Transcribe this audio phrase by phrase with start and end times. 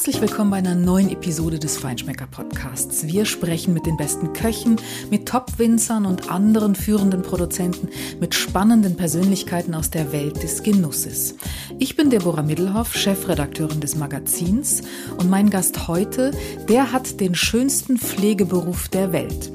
[0.00, 3.06] Herzlich willkommen bei einer neuen Episode des Feinschmecker Podcasts.
[3.06, 4.76] Wir sprechen mit den besten Köchen,
[5.10, 11.36] mit Top-Winzern und anderen führenden Produzenten, mit spannenden Persönlichkeiten aus der Welt des Genusses.
[11.78, 14.82] Ich bin Deborah Middelhoff, Chefredakteurin des Magazins
[15.18, 16.32] und mein Gast heute,
[16.68, 19.52] der hat den schönsten Pflegeberuf der Welt.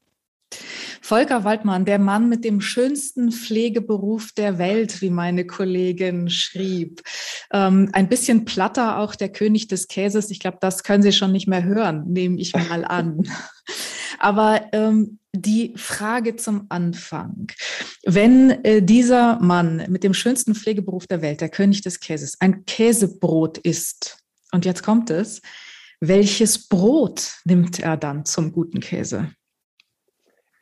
[1.01, 7.03] Volker Waldmann, der Mann mit dem schönsten Pflegeberuf der Welt, wie meine Kollegin schrieb.
[7.53, 10.31] Ähm, ein bisschen platter auch der König des Käses.
[10.31, 13.29] Ich glaube, das können Sie schon nicht mehr hören, nehme ich mal an.
[14.19, 17.49] Aber ähm, die Frage zum Anfang.
[18.07, 22.65] Wenn äh, dieser Mann mit dem schönsten Pflegeberuf der Welt, der König des Käses, ein
[22.65, 25.43] Käsebrot isst, und jetzt kommt es,
[26.09, 29.31] welches Brot nimmt er dann zum guten Käse?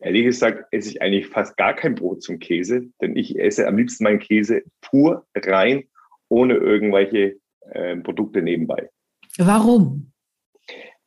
[0.00, 3.76] Ehrlich gesagt esse ich eigentlich fast gar kein Brot zum Käse, denn ich esse am
[3.76, 5.84] liebsten meinen Käse pur rein,
[6.28, 7.36] ohne irgendwelche
[7.70, 8.90] äh, Produkte nebenbei.
[9.38, 10.12] Warum?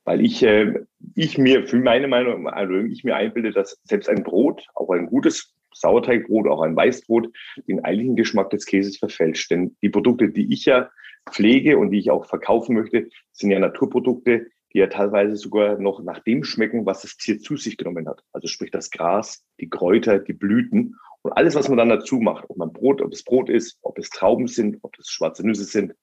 [0.06, 0.74] Weil ich, äh,
[1.16, 5.08] ich mir, für meine Meinung, also ich mir einbilde, dass selbst ein Brot, auch ein
[5.08, 7.28] gutes Sauerteigbrot, auch ein Weißbrot,
[7.68, 9.52] den eigentlichen Geschmack des Käses verfälscht.
[9.52, 10.90] Denn die Produkte, die ich ja
[11.30, 16.04] pflege und die ich auch verkaufen möchte, sind ja Naturprodukte, die ja teilweise sogar noch
[16.04, 18.24] nach dem schmecken, was das Tier zu sich genommen hat.
[18.34, 22.50] Also sprich das Gras, die Kräuter, die Blüten und alles, was man dann dazu macht,
[22.50, 25.64] ob man Brot, ob es Brot ist, ob es Trauben sind, ob es schwarze Nüsse
[25.64, 25.94] sind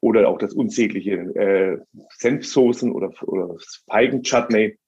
[0.00, 1.78] oder auch das unsägliche äh,
[2.16, 4.78] Senfsoßen oder, oder das Feigenchutney.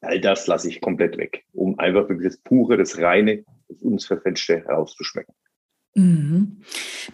[0.00, 4.64] All das lasse ich komplett weg, um einfach wirklich das pure, das reine, das unverfälschte
[4.64, 5.34] herauszuschmecken.
[5.94, 6.62] Mhm.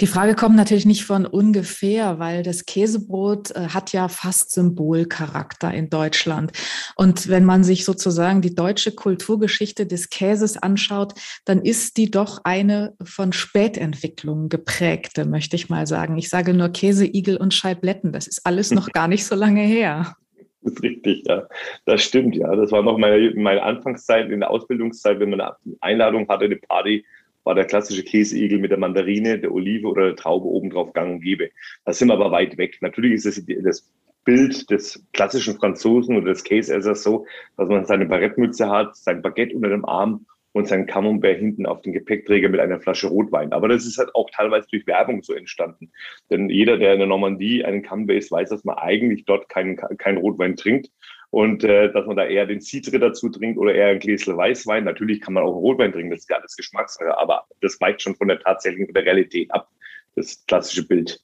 [0.00, 5.74] Die Frage kommt natürlich nicht von ungefähr, weil das Käsebrot äh, hat ja fast Symbolcharakter
[5.74, 6.52] in Deutschland.
[6.94, 12.42] Und wenn man sich sozusagen die deutsche Kulturgeschichte des Käses anschaut, dann ist die doch
[12.44, 16.16] eine von Spätentwicklung geprägte, möchte ich mal sagen.
[16.16, 18.12] Ich sage nur Käseigel und Scheibletten.
[18.12, 20.14] Das ist alles noch gar nicht so lange her.
[20.60, 21.46] Das ist richtig, ja.
[21.86, 22.54] Das stimmt, ja.
[22.54, 26.56] Das war noch meine, meine Anfangszeit in der Ausbildungszeit, wenn man eine Einladung hatte, eine
[26.56, 27.06] Party
[27.48, 31.20] war der klassische Käseigel mit der Mandarine, der Olive oder der Traube obendrauf gang und
[31.22, 31.48] gäbe.
[31.86, 32.76] Da sind wir aber weit weg.
[32.82, 33.90] Natürlich ist das, das
[34.24, 37.24] Bild des klassischen Franzosen oder des Käseessers so,
[37.56, 41.80] dass man seine Barettmütze hat, sein Baguette unter dem Arm und sein Camembert hinten auf
[41.80, 43.52] den Gepäckträger mit einer Flasche Rotwein.
[43.54, 45.90] Aber das ist halt auch teilweise durch Werbung so entstanden.
[46.30, 49.76] Denn jeder, der in der Normandie einen Camembert ist, weiß, dass man eigentlich dort keinen,
[49.76, 50.90] keinen Rotwein trinkt,
[51.30, 54.84] und äh, dass man da eher den Citre dazu trinkt oder eher ein Gläschen Weißwein.
[54.84, 58.16] Natürlich kann man auch Rotwein trinken, das ist ja alles Geschmackssache, aber das weicht schon
[58.16, 59.68] von der tatsächlichen von der Realität ab,
[60.16, 61.20] das klassische Bild.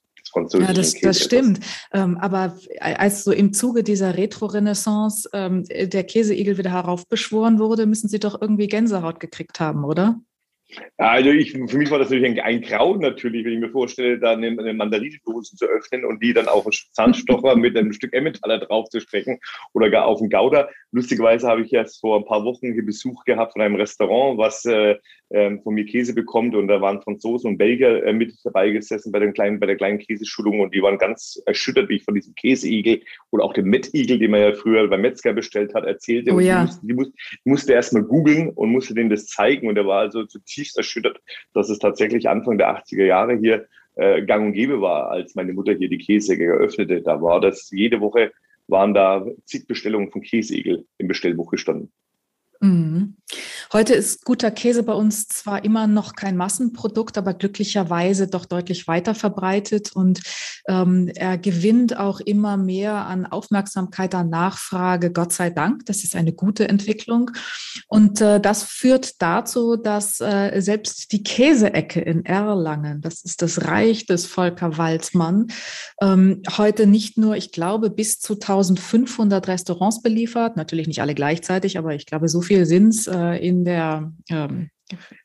[0.54, 1.60] Ja, das, das stimmt.
[1.92, 8.08] Ähm, aber als so im Zuge dieser Retro-Renaissance ähm, der Käseigel wieder heraufbeschworen wurde, müssen
[8.08, 10.18] Sie doch irgendwie Gänsehaut gekriegt haben, oder?
[10.96, 14.18] Also ich, für mich war das natürlich ein, ein Grauen natürlich, wenn ich mir vorstelle,
[14.18, 18.12] da eine, eine Mandarinendose zu öffnen und die dann auf einen Zahnstocher mit einem Stück
[18.12, 19.40] Emmentaler drauf zu stecken
[19.72, 20.68] oder gar auf einen Gouda.
[20.92, 24.64] Lustigerweise habe ich jetzt vor ein paar Wochen hier Besuch gehabt von einem Restaurant, was
[24.64, 24.96] äh,
[25.30, 29.12] äh, von mir Käse bekommt und da waren Franzosen und Belgier äh, mit dabei gesessen
[29.12, 32.14] bei, den kleinen, bei der kleinen Käseschulung und die waren ganz erschüttert, wie ich von
[32.14, 36.32] diesem Käseigel oder auch dem Mettigel, den man ja früher beim Metzger bestellt hat, erzählte.
[36.32, 36.68] Oh, ja.
[36.82, 37.14] die, musste,
[37.44, 40.53] die musste erst mal googeln und musste denen das zeigen und er war also zutiefst
[40.76, 41.20] erschüttert,
[41.52, 43.66] dass es tatsächlich Anfang der 80er Jahre hier
[43.96, 47.02] äh, gang und gäbe war, als meine Mutter hier die Käsecke eröffnete.
[47.02, 48.32] Da war das jede Woche
[48.66, 51.92] waren da zig Bestellungen von Käseigel im Bestellbuch gestanden.
[52.64, 53.16] Mhm.
[53.72, 58.86] Heute ist guter Käse bei uns zwar immer noch kein Massenprodukt, aber glücklicherweise doch deutlich
[58.86, 60.20] weiter verbreitet und
[60.68, 65.84] ähm, er gewinnt auch immer mehr an Aufmerksamkeit, an Nachfrage, Gott sei Dank.
[65.86, 67.30] Das ist eine gute Entwicklung.
[67.88, 73.66] Und äh, das führt dazu, dass äh, selbst die Käseecke in Erlangen, das ist das
[73.66, 75.48] Reich des Volker Walzmann,
[76.00, 81.78] ähm, heute nicht nur, ich glaube, bis zu 1500 Restaurants beliefert, natürlich nicht alle gleichzeitig,
[81.78, 84.70] aber ich glaube, so viel sind es äh, in der ähm,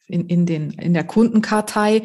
[0.08, 2.04] in, in, den, in der Kundenkartei,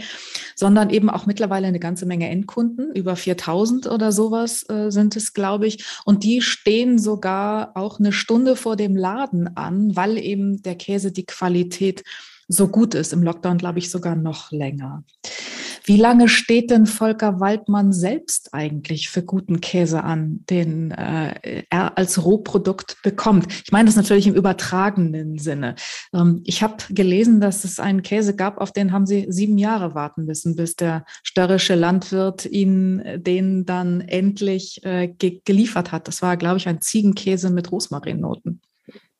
[0.54, 5.32] sondern eben auch mittlerweile eine ganze Menge Endkunden, über 4000 oder sowas äh, sind es,
[5.32, 5.84] glaube ich.
[6.04, 11.12] Und die stehen sogar auch eine Stunde vor dem Laden an, weil eben der Käse
[11.12, 12.04] die Qualität
[12.46, 13.12] so gut ist.
[13.12, 15.04] Im Lockdown, glaube ich, sogar noch länger.
[15.86, 21.98] Wie lange steht denn Volker Waldmann selbst eigentlich für guten Käse an, den äh, er
[21.98, 23.52] als Rohprodukt bekommt?
[23.64, 25.74] Ich meine das natürlich im übertragenen Sinne.
[26.14, 29.94] Ähm, ich habe gelesen, dass es einen Käse gab, auf den haben Sie sieben Jahre
[29.94, 36.08] warten müssen, bis der störrische Landwirt Ihnen den dann endlich äh, ge geliefert hat.
[36.08, 38.60] Das war, glaube ich, ein Ziegenkäse mit Rosmarinnoten.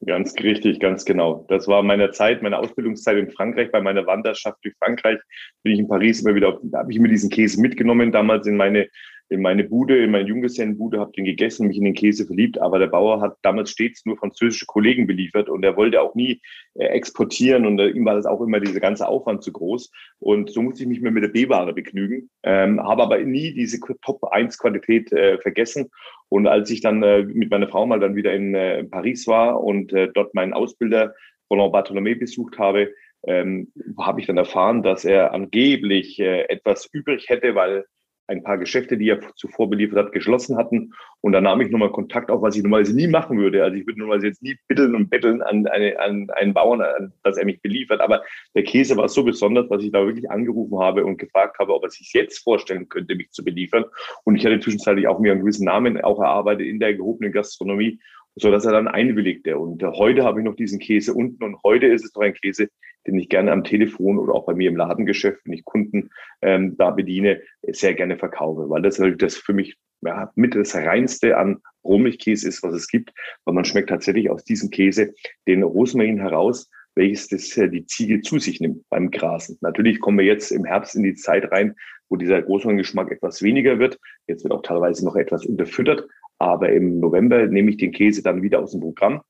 [0.07, 1.47] Ganz richtig, ganz genau.
[1.49, 3.71] Das war meine Zeit, meine Ausbildungszeit in Frankreich.
[3.71, 5.19] Bei meiner Wanderschaft durch Frankreich
[5.63, 8.57] bin ich in Paris immer wieder, da habe ich mir diesen Käse mitgenommen, damals in
[8.57, 8.89] meine
[9.29, 12.61] in meine Bude, in meine Junggesellenbude, habe den gegessen, mich in den Käse verliebt.
[12.61, 16.41] Aber der Bauer hat damals stets nur französische Kollegen beliefert und er wollte auch nie
[16.75, 19.91] äh, exportieren und äh, ihm war das auch immer dieser ganze Aufwand zu groß.
[20.19, 23.81] Und so musste ich mich mehr mit der B-Ware begnügen, ähm, habe aber nie diese
[23.81, 25.91] Top-1-Qualität äh, vergessen.
[26.29, 29.63] Und als ich dann äh, mit meiner Frau mal dann wieder in äh, Paris war
[29.63, 31.15] und äh, dort meinen Ausbilder
[31.51, 32.93] Roland Bartholomé besucht habe,
[33.27, 37.87] ähm, habe ich dann erfahren, dass er angeblich äh, etwas übrig hätte, weil
[38.27, 40.93] ein paar Geschäfte, die er zuvor beliefert hat, geschlossen hatten.
[41.21, 43.63] Und da nahm ich nochmal Kontakt auf, was ich normalerweise nie machen würde.
[43.63, 47.37] Also ich würde normalerweise jetzt nie bitteln und betteln an, eine, an einen Bauern, dass
[47.37, 48.01] er mich beliefert.
[48.01, 48.23] Aber
[48.55, 51.85] der Käse war so besonders, dass ich da wirklich angerufen habe und gefragt habe, ob
[51.85, 53.85] er sich jetzt vorstellen könnte, mich zu beliefern.
[54.25, 58.01] Und ich hatte zwischenzeitlich auch mir einen gewissen Namen auch erarbeitet in der gehobenen Gastronomie
[58.37, 59.59] so dass er dann einwilligte.
[59.59, 62.69] Und heute habe ich noch diesen Käse unten und heute ist es doch ein Käse,
[63.07, 66.11] den ich gerne am Telefon oder auch bei mir im Ladengeschäft, wenn ich Kunden
[66.43, 70.75] ähm, da bediene, sehr gerne verkaufe, weil das halt das für mich ja, mit das
[70.75, 73.13] reinste an Rohmilchkäse ist, was es gibt,
[73.45, 75.15] weil man schmeckt tatsächlich aus diesem Käse
[75.47, 79.59] den Rosmarin heraus, welches das, äh, die Ziege zu sich nimmt beim Grasen.
[79.61, 81.75] Natürlich kommen wir jetzt im Herbst in die Zeit rein,
[82.09, 83.99] wo dieser Rosmaringeschmack etwas weniger wird.
[84.27, 86.07] Jetzt wird auch teilweise noch etwas unterfüttert,
[86.39, 89.23] aber im November nehme ich den Käse dann wieder aus dem Programm,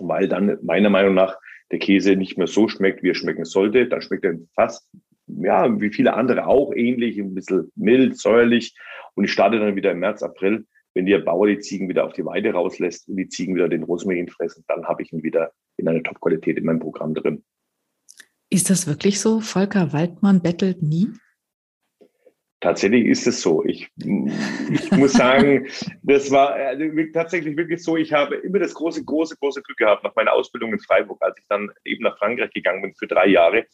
[0.00, 1.36] weil dann meiner Meinung nach
[1.70, 3.86] der Käse nicht mehr so schmeckt, wie er schmecken sollte.
[3.86, 4.90] Dann schmeckt er fast,
[5.26, 8.74] ja, wie viele andere auch ähnlich, ein bisschen mild, säuerlich.
[9.14, 12.12] Und ich starte dann wieder im März, April, wenn der Bauer die Ziegen wieder auf
[12.12, 15.52] die Weide rauslässt und die Ziegen wieder den Rosmarin fressen, dann habe ich ihn wieder
[15.76, 17.44] in einer Top-Qualität in meinem Programm drin.
[18.50, 19.40] Ist das wirklich so?
[19.40, 21.08] Volker Waldmann bettelt nie?
[22.60, 23.64] Tatsächlich ist es so.
[23.64, 25.66] Ich, ich muss sagen,
[26.02, 27.96] das war also tatsächlich wirklich so.
[27.96, 31.38] Ich habe immer das große, große, große Glück gehabt nach meiner Ausbildung in Freiburg, als
[31.38, 33.64] ich dann eben nach Frankreich gegangen bin für drei Jahre,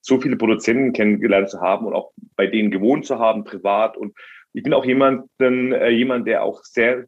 [0.00, 3.96] so viele Produzenten kennengelernt zu haben und auch bei denen gewohnt zu haben, privat.
[3.96, 4.16] Und
[4.52, 7.06] ich bin auch jemand, äh, jemand, der auch sehr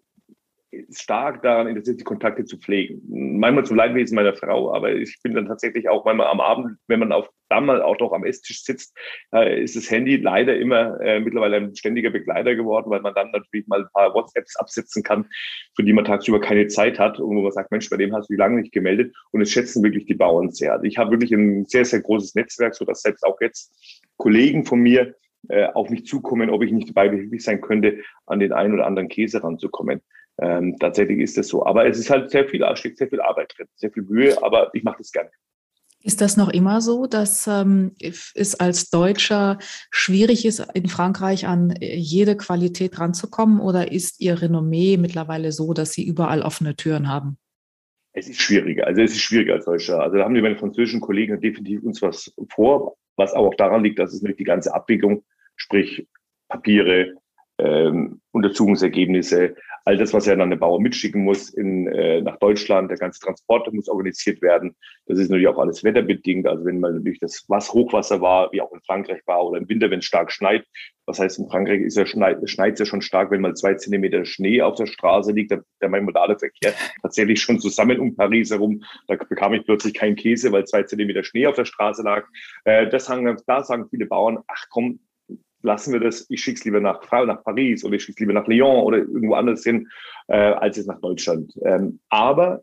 [0.91, 3.03] stark daran interessiert, die Kontakte zu pflegen.
[3.39, 7.01] Manchmal zum Leidwesen meiner Frau, aber ich bin dann tatsächlich auch manchmal am Abend, wenn
[7.01, 8.97] man auf dann mal auch noch am Esstisch sitzt,
[9.33, 13.31] äh, ist das Handy leider immer äh, mittlerweile ein ständiger Begleiter geworden, weil man dann
[13.31, 15.27] natürlich mal ein paar WhatsApps absetzen kann,
[15.75, 18.29] für die man tagsüber keine Zeit hat und wo man sagt, Mensch, bei dem hast
[18.29, 20.79] du dich lange nicht gemeldet und es schätzen wirklich die Bauern sehr.
[20.83, 24.81] Ich habe wirklich ein sehr, sehr großes Netzwerk, so dass selbst auch jetzt Kollegen von
[24.81, 25.15] mir
[25.49, 28.87] äh, auf mich zukommen, ob ich nicht dabei behilflich sein könnte, an den einen oder
[28.87, 30.03] anderen Käse ranzukommen.
[30.41, 31.67] Ähm, tatsächlich ist es so.
[31.67, 34.71] Aber es ist halt sehr viel, steckt sehr viel Arbeit drin, sehr viel Mühe, aber
[34.73, 35.31] ich mache das gerne.
[36.01, 39.59] Ist das noch immer so, dass ähm, es als Deutscher
[39.91, 43.59] schwierig ist, in Frankreich an jede Qualität ranzukommen?
[43.61, 47.37] Oder ist Ihr Renommee mittlerweile so, dass Sie überall offene Türen haben?
[48.13, 48.87] Es ist schwieriger.
[48.87, 50.01] Also es ist schwieriger als Deutscher.
[50.01, 52.97] Also da haben die meine französischen Kollegen definitiv uns was vor.
[53.17, 55.25] Was auch daran liegt, dass es natürlich die ganze Abwicklung,
[55.57, 56.07] sprich
[56.49, 57.15] Papiere,
[57.59, 59.55] ähm, Untersuchungsergebnisse,
[59.89, 63.21] all das, was er dann der Bauer mitschicken muss in, äh, nach Deutschland, der ganze
[63.21, 64.77] Transport muss organisiert werden.
[65.07, 66.47] Das ist natürlich auch alles wetterbedingt.
[66.47, 69.69] Also wenn mal natürlich das was Hochwasser war, wie auch in Frankreich war, oder im
[69.69, 70.67] Winter, wenn es stark schneit.
[71.07, 74.27] Was heißt, in Frankreich ist ja schneit es ja schon stark, wenn mal zwei Zentimeter
[74.27, 78.83] Schnee auf der Straße liegt, der mein modale Verkehr tatsächlich schon zusammen um Paris herum.
[79.07, 82.27] Da bekam ich plötzlich keinen Käse, weil zwei Zentimeter Schnee auf der Straße lag.
[82.65, 85.01] Äh, das sagen, da sagen viele Bauern, ach komm,
[85.69, 88.33] lassen wir das, ich schicke es lieber nach, nach Paris oder ich schicke es lieber
[88.33, 89.89] nach Lyon oder irgendwo anders hin,
[90.27, 91.53] äh, als jetzt nach Deutschland.
[91.63, 92.63] Ähm, aber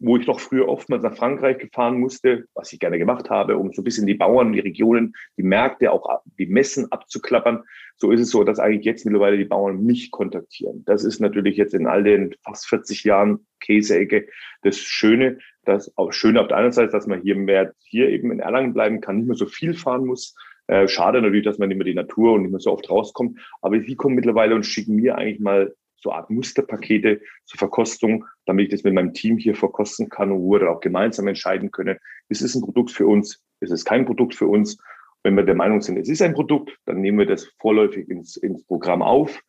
[0.00, 3.72] wo ich doch früher oftmals nach Frankreich gefahren musste, was ich gerne gemacht habe, um
[3.72, 7.62] so ein bisschen die Bauern, die Regionen, die Märkte, auch die Messen abzuklappern.
[7.96, 10.84] So ist es so, dass eigentlich jetzt mittlerweile die Bauern mich kontaktieren.
[10.84, 14.26] Das ist natürlich jetzt in all den fast 40 Jahren Käseecke
[14.62, 18.30] das Schöne, das auch schön auf der einen Seite, dass man hier mehr, hier eben
[18.32, 20.34] in Erlangen bleiben kann, nicht mehr so viel fahren muss,
[20.68, 23.38] äh, schade natürlich, dass man nicht mehr die Natur und nicht mehr so oft rauskommt.
[23.62, 28.66] Aber die kommen mittlerweile und schicken mir eigentlich mal so Art Musterpakete zur Verkostung, damit
[28.66, 31.98] ich das mit meinem Team hier verkosten kann und wir dann auch gemeinsam entscheiden können,
[32.28, 34.78] ist es ein Produkt für uns, ist es kein Produkt für uns.
[35.22, 38.36] Wenn wir der Meinung sind, es ist ein Produkt, dann nehmen wir das vorläufig ins,
[38.36, 39.42] ins Programm auf,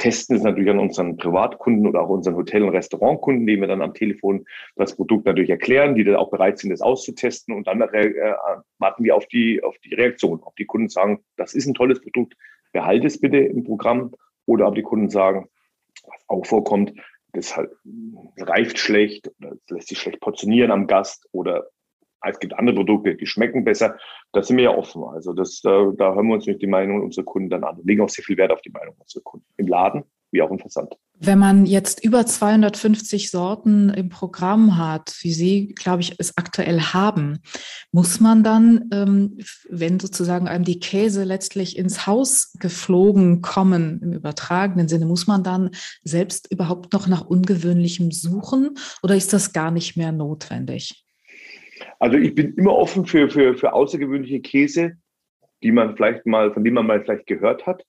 [0.00, 3.82] testen es natürlich an unseren Privatkunden oder auch unseren Hotel- und Restaurantkunden, denen wir dann
[3.82, 7.54] am Telefon das Produkt natürlich erklären, die dann auch bereit sind, das auszutesten.
[7.54, 8.34] Und dann äh,
[8.78, 10.40] warten wir auf die, auf die Reaktion.
[10.42, 12.34] Ob die Kunden sagen, das ist ein tolles Produkt,
[12.72, 14.12] behalte es bitte im Programm.
[14.46, 15.48] Oder ob die Kunden sagen,
[16.04, 16.94] was auch vorkommt,
[17.32, 17.70] das halt,
[18.38, 21.68] reift schlecht, oder lässt sich schlecht portionieren am Gast oder
[22.22, 23.96] es gibt andere Produkte, die schmecken besser.
[24.32, 25.02] Da sind wir ja offen.
[25.04, 27.78] Also das, da, da hören wir uns nicht die Meinung unserer Kunden dann an.
[27.78, 29.46] Wir legen auch sehr viel Wert auf die Meinung unserer Kunden.
[29.56, 30.94] Im Laden wie auch im Versand.
[31.18, 36.80] Wenn man jetzt über 250 Sorten im Programm hat, wie Sie, glaube ich, es aktuell
[36.80, 37.40] haben,
[37.92, 44.12] muss man dann, ähm, wenn sozusagen einem die Käse letztlich ins Haus geflogen kommen, im
[44.12, 45.70] übertragenen Sinne, muss man dann
[46.04, 51.04] selbst überhaupt noch nach ungewöhnlichem suchen oder ist das gar nicht mehr notwendig?
[51.98, 54.96] Also ich bin immer offen für, für, für außergewöhnliche Käse,
[55.62, 57.84] die man vielleicht mal, von denen man mal vielleicht gehört hat.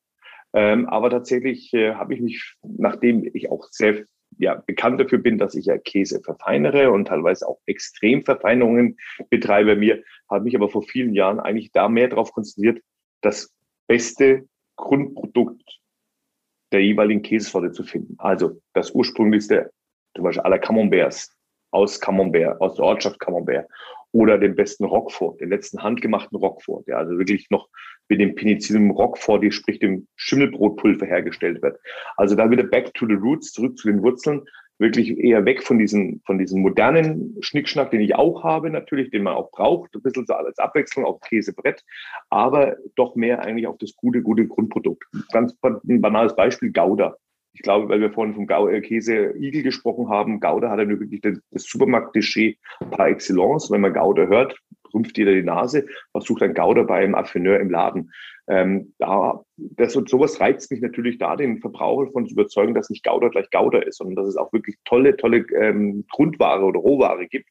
[0.53, 4.05] Ähm, aber tatsächlich äh, habe ich mich, nachdem ich auch sehr
[4.38, 8.98] ja, bekannt dafür bin, dass ich ja Käse verfeinere und teilweise auch Extremverfeinerungen
[9.29, 12.81] betreibe mir, habe mich aber vor vielen Jahren eigentlich da mehr darauf konzentriert,
[13.21, 13.53] das
[13.88, 15.79] beste Grundprodukt
[16.71, 18.15] der jeweiligen Käsesorte zu finden.
[18.17, 19.71] Also das ursprünglichste,
[20.15, 21.36] zum Beispiel aller Camemberts,
[21.72, 23.68] aus Camembert, aus der Ortschaft Camembert
[24.12, 27.70] oder den besten Roquefort, den letzten handgemachten Roquefort, der also wirklich noch
[28.10, 31.80] mit dem Penicillium Roquefort, die sprich dem Schimmelbrotpulver hergestellt wird.
[32.18, 34.42] Also da wieder back to the roots, zurück zu den Wurzeln,
[34.80, 39.24] wirklich eher weg von diesem, von diesem modernen Schnickschnack, den ich auch habe natürlich, den
[39.24, 41.84] man auch braucht, ein bisschen so als Abwechslung auf Käsebrett,
[42.30, 45.06] aber doch mehr eigentlich auf das gute, gute Grundprodukt.
[45.32, 47.16] Ganz ein banales Beispiel, Gouda.
[47.53, 50.88] Ich glaube, weil wir vorhin vom Gau äh, Käse Igel gesprochen haben, Gouda hat ja
[50.88, 52.58] wirklich das, das Supermarkt-Klischee
[52.91, 53.70] par excellence.
[53.70, 54.58] Wenn man Gouda hört,
[54.93, 55.86] rümpft jeder die Nase.
[56.13, 58.12] Was sucht ein Gouda beim Affineur im Laden?
[58.48, 62.89] Ähm, da, das und sowas reizt mich natürlich da, den Verbraucher von zu überzeugen, dass
[62.89, 66.79] nicht Gouda gleich Gouda ist, sondern dass es auch wirklich tolle, tolle ähm, Grundware oder
[66.79, 67.48] Rohware gibt.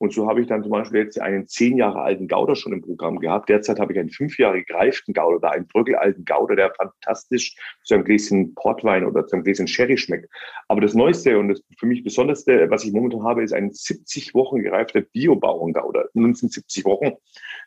[0.00, 2.80] Und so habe ich dann zum Beispiel jetzt einen zehn Jahre alten Gouda schon im
[2.80, 3.50] Programm gehabt.
[3.50, 7.54] Derzeit habe ich einen fünf Jahre gereiften Gouda oder einen bröckelalten Gouda, der fantastisch
[7.84, 10.30] zu einem Gläschen Portwein oder zu einem Gläschen Sherry schmeckt.
[10.68, 14.32] Aber das Neueste und das für mich Besonderste, was ich momentan habe, ist ein 70
[14.32, 16.06] Wochen gereifter Bio-Bauern-Gouda.
[16.14, 17.12] Nun sind 70 Wochen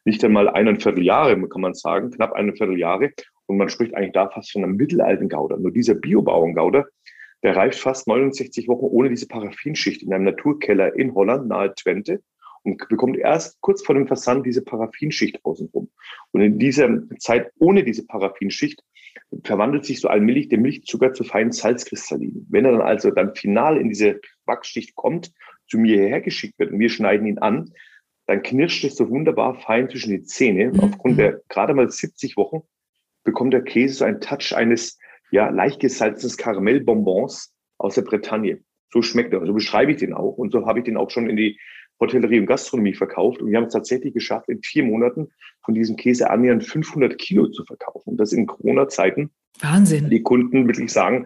[0.03, 3.11] nicht einmal eineinviertel Jahre, kann man sagen, knapp eineinviertel Jahre.
[3.45, 5.57] Und man spricht eigentlich da fast von einem mittelalten Gouda.
[5.57, 6.85] Nur dieser Bio-Bauern-Gouda,
[7.43, 12.21] der reift fast 69 Wochen ohne diese Paraffinschicht in einem Naturkeller in Holland nahe Twente
[12.63, 15.89] und bekommt erst kurz vor dem Versand diese Paraffinschicht außenrum.
[16.31, 18.81] Und in dieser Zeit ohne diese Paraffinschicht
[19.43, 22.47] verwandelt sich so allmählich der Milchzucker zu feinen Salzkristallinen.
[22.49, 25.33] Wenn er dann also dann final in diese Wachsschicht kommt,
[25.67, 27.73] zu mir hierher geschickt wird und wir schneiden ihn an,
[28.25, 30.71] dann knirscht es so wunderbar fein zwischen die Zähne.
[30.71, 30.79] Mhm.
[30.79, 32.61] Aufgrund der gerade mal 70 Wochen
[33.23, 34.97] bekommt der Käse so einen Touch eines
[35.33, 38.59] ja, leicht gesalzenes Karamellbonbons aus der Bretagne.
[38.91, 39.43] So schmeckt er.
[39.43, 40.37] So beschreibe ich den auch.
[40.37, 41.59] Und so habe ich den auch schon in die
[41.99, 43.41] Hotellerie und Gastronomie verkauft.
[43.41, 45.31] Und wir haben es tatsächlich geschafft, in vier Monaten
[45.65, 48.11] von diesem Käse annähernd 500 Kilo zu verkaufen.
[48.11, 49.31] Und das in Corona-Zeiten.
[49.59, 50.11] Wahnsinn.
[50.11, 51.25] Die Kunden wirklich sagen,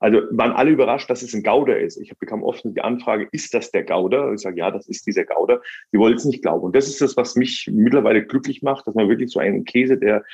[0.00, 1.96] also waren alle überrascht, dass es ein Gouda ist.
[1.96, 4.24] Ich bekam oft die Anfrage, ist das der Gouda?
[4.26, 5.60] Und ich sage, ja, das ist dieser Gouda.
[5.92, 6.64] Die wollen es nicht glauben.
[6.64, 9.96] Und das ist das, was mich mittlerweile glücklich macht, dass man wirklich so einen Käse,
[9.96, 10.24] der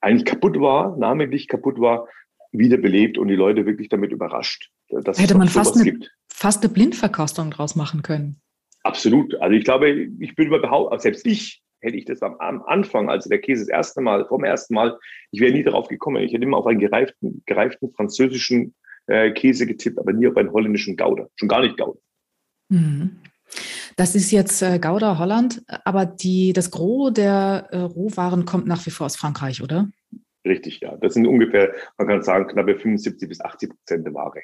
[0.00, 2.06] eigentlich kaputt war, namentlich kaputt war,
[2.52, 4.70] wiederbelebt und die Leute wirklich damit überrascht.
[4.88, 6.10] Dass Hätte man fast eine, gibt.
[6.28, 8.40] fast eine Blindverkostung draus machen können.
[8.82, 9.34] Absolut.
[9.40, 13.08] Also ich glaube, ich würde mal behaupten, selbst ich hätte ich das am, am Anfang,
[13.08, 14.98] also der Käse das erste Mal, vom ersten Mal,
[15.30, 16.22] ich wäre nie darauf gekommen.
[16.22, 18.74] Ich hätte immer auf einen gereiften, gereiften französischen
[19.06, 21.28] äh, Käse getippt, aber nie auf einen holländischen Gouda.
[21.36, 21.98] Schon gar nicht Gouda.
[22.68, 23.16] Mhm.
[23.96, 28.84] Das ist jetzt äh, Gouda Holland, aber die, das Gros der äh, Rohwaren kommt nach
[28.86, 29.88] wie vor aus Frankreich, oder?
[30.44, 30.96] Richtig, ja.
[30.96, 34.40] Das sind ungefähr, man kann sagen, knappe 75 bis 80 Prozent der Ware.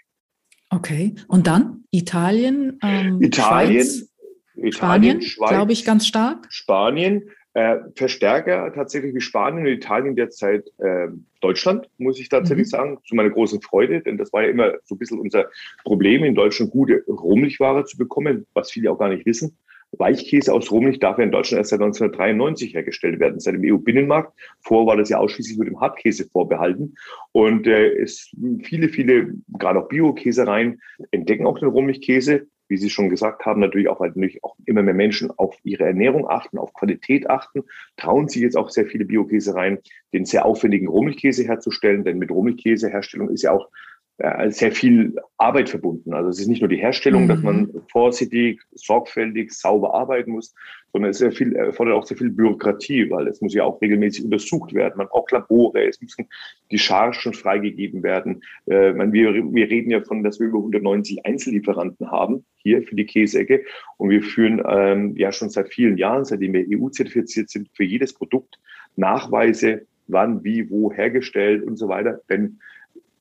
[0.71, 1.15] Okay.
[1.29, 4.15] Und dann Italien, ähm, Italien, Schweiz,
[4.57, 6.47] Italien, Schweiz, glaube ich, ganz stark.
[6.51, 11.09] Spanien, äh, Verstärker tatsächlich wie Spanien und Italien derzeit äh,
[11.41, 12.71] Deutschland, muss ich tatsächlich mhm.
[12.71, 15.47] sagen, zu meiner großen Freude, denn das war ja immer so ein bisschen unser
[15.85, 19.57] Problem, in Deutschland gute Rohmilchware zu bekommen, was viele auch gar nicht wissen.
[19.93, 24.33] Weichkäse aus Rohmilch darf ja in Deutschland erst seit 1993 hergestellt werden, seit dem EU-Binnenmarkt.
[24.61, 26.97] Vorher war das ja ausschließlich mit dem Hartkäse vorbehalten.
[27.33, 28.31] Und äh, es
[28.63, 32.47] viele, viele, gerade auch Bio-Käsereien, entdecken auch den Rohmilchkäse.
[32.69, 35.85] Wie Sie schon gesagt haben, natürlich auch, weil natürlich auch immer mehr Menschen auf ihre
[35.85, 37.63] Ernährung achten, auf Qualität achten,
[37.97, 39.79] trauen sich jetzt auch sehr viele Bio-Käsereien,
[40.13, 42.03] den sehr aufwendigen Rohmilchkäse herzustellen.
[42.03, 43.69] Denn mit Rohmilchkäseherstellung ist ja auch
[44.19, 46.15] äh, sehr viel Arbeit verbunden.
[46.15, 47.29] Also es ist nicht nur die Herstellung, mhm.
[47.29, 47.83] dass man mhm.
[47.91, 50.55] vorsichtig, sorgfältig, sauber arbeiten muss,
[50.93, 54.25] sondern es sehr viel, erfordert auch sehr viel Bürokratie, weil es muss ja auch regelmäßig
[54.25, 54.95] untersucht werden.
[54.97, 56.27] Man braucht Labore, es müssen
[56.71, 58.43] die Chargen freigegeben werden.
[58.67, 62.97] Äh, man, wir, wir reden ja von, dass wir über 190 Einzellieferanten haben hier für
[62.97, 63.65] die Käsecke
[63.99, 68.15] und wir führen ähm, ja schon seit vielen Jahren, seitdem wir EU-zertifiziert sind, für jedes
[68.15, 68.59] Produkt
[68.97, 72.21] Nachweise, wann, wie, wo hergestellt und so weiter.
[72.31, 72.61] Denn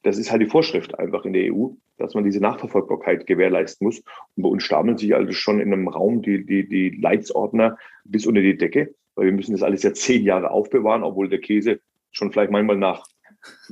[0.06, 4.04] das ist halt die Vorschrift einfach in der EU, dass man diese Nachverfolgbarkeit gewährleisten muss.
[4.36, 8.28] Und bei uns stapeln sich also schon in einem Raum die, die, die Leitsordner bis
[8.28, 11.80] unter die Decke, weil wir müssen das alles ja zehn Jahre aufbewahren, obwohl der Käse
[12.12, 13.04] schon vielleicht manchmal nach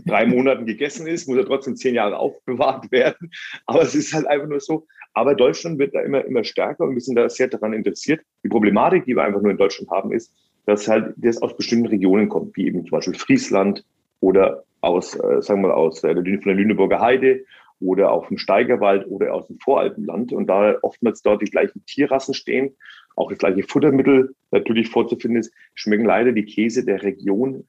[0.07, 3.29] drei Monaten gegessen ist, muss er trotzdem zehn Jahre aufbewahrt werden.
[3.67, 4.87] Aber es ist halt einfach nur so.
[5.13, 8.21] Aber Deutschland wird da immer, immer stärker und wir sind da sehr daran interessiert.
[8.43, 10.33] Die Problematik, die wir einfach nur in Deutschland haben, ist,
[10.65, 13.85] dass halt das aus bestimmten Regionen kommt, wie eben zum Beispiel Friesland
[14.19, 17.45] oder aus, äh, sagen wir mal, aus der, von der Lüneburger Heide
[17.79, 22.33] oder auch dem Steigerwald oder aus dem Voralpenland und da oftmals dort die gleichen Tierrassen
[22.33, 22.75] stehen,
[23.15, 27.65] auch das gleiche Futtermittel natürlich vorzufinden ist, schmecken leider die Käse der Region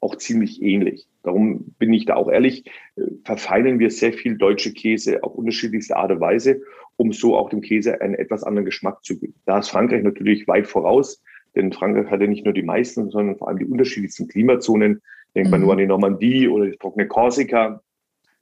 [0.00, 1.06] auch ziemlich ähnlich.
[1.22, 5.96] Darum bin ich da auch ehrlich, äh, verfeinern wir sehr viel deutsche Käse auf unterschiedlichste
[5.96, 6.62] Art und Weise,
[6.96, 9.34] um so auch dem Käse einen etwas anderen Geschmack zu geben.
[9.46, 11.22] Da ist Frankreich natürlich weit voraus,
[11.54, 15.02] denn Frankreich hat ja nicht nur die meisten, sondern vor allem die unterschiedlichsten Klimazonen.
[15.34, 17.80] Denkt man nur an die Normandie oder das trockene Korsika,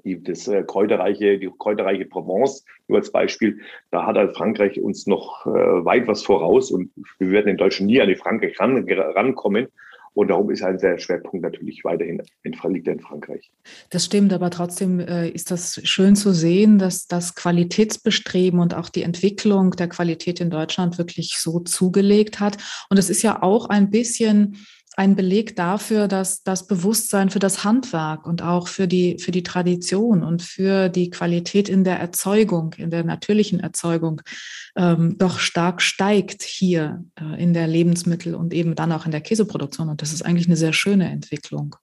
[0.05, 3.61] die, das äh, kräuterreiche, die kräuterreiche Provence, nur als Beispiel.
[3.91, 7.91] Da hat halt Frankreich uns noch äh, weit was voraus und wir werden in Deutschland
[7.91, 9.69] nie an die Frankreich ran, rankommen.
[10.15, 13.53] Und darum ist ein sehr Schwerpunkt natürlich weiterhin in, liegt in Frankreich.
[13.91, 18.89] Das stimmt, aber trotzdem äh, ist das schön zu sehen, dass das Qualitätsbestreben und auch
[18.89, 22.57] die Entwicklung der Qualität in Deutschland wirklich so zugelegt hat.
[22.91, 24.57] Und es ist ja auch ein bisschen
[24.99, 29.45] ein Beleg dafür, dass das Bewusstsein für das Handwerk und auch für die, für die
[29.45, 34.21] Tradition und für die Qualität in der Erzeugung, in der natürlichen Erzeugung,
[34.77, 39.21] ähm, doch stark steigt hier äh, in der Lebensmittel- und eben dann auch in der
[39.21, 39.89] Käseproduktion.
[39.89, 41.77] Und das ist eigentlich eine sehr schöne Entwicklung.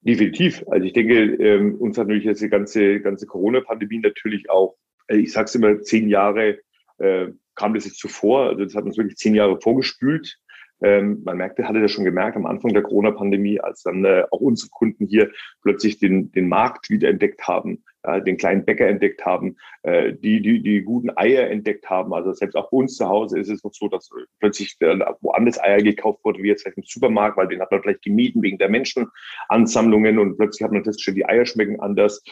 [0.00, 0.64] Definitiv.
[0.66, 4.74] Also ich denke, ähm, uns hat natürlich jetzt die ganze, ganze Corona-Pandemie natürlich auch,
[5.06, 6.58] äh, ich sage es immer, zehn Jahre
[6.98, 8.48] äh, kam das jetzt zuvor.
[8.48, 10.40] Also das hat uns wirklich zehn Jahre vorgespült.
[10.84, 14.40] Ähm, man merkte, hatte das schon gemerkt am Anfang der Corona-Pandemie, als dann äh, auch
[14.40, 15.30] unsere Kunden hier
[15.62, 20.62] plötzlich den, den Markt wiederentdeckt haben, äh, den kleinen Bäcker entdeckt haben, äh, die, die
[20.62, 22.12] die guten Eier entdeckt haben.
[22.14, 25.60] Also selbst auch bei uns zu Hause ist es noch so, dass plötzlich äh, woanders
[25.62, 28.58] Eier gekauft wurde, wie jetzt vielleicht im Supermarkt, weil den hat man vielleicht gemieden wegen
[28.58, 32.22] der Menschenansammlungen und plötzlich hat man festgestellt, die Eier schmecken anders.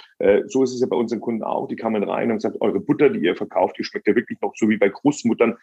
[0.47, 1.67] So ist es ja bei unseren Kunden auch.
[1.69, 4.53] Die kamen rein und gesagt, eure Butter, die ihr verkauft, die schmeckt ja wirklich noch
[4.57, 5.57] so wie bei Großmuttern.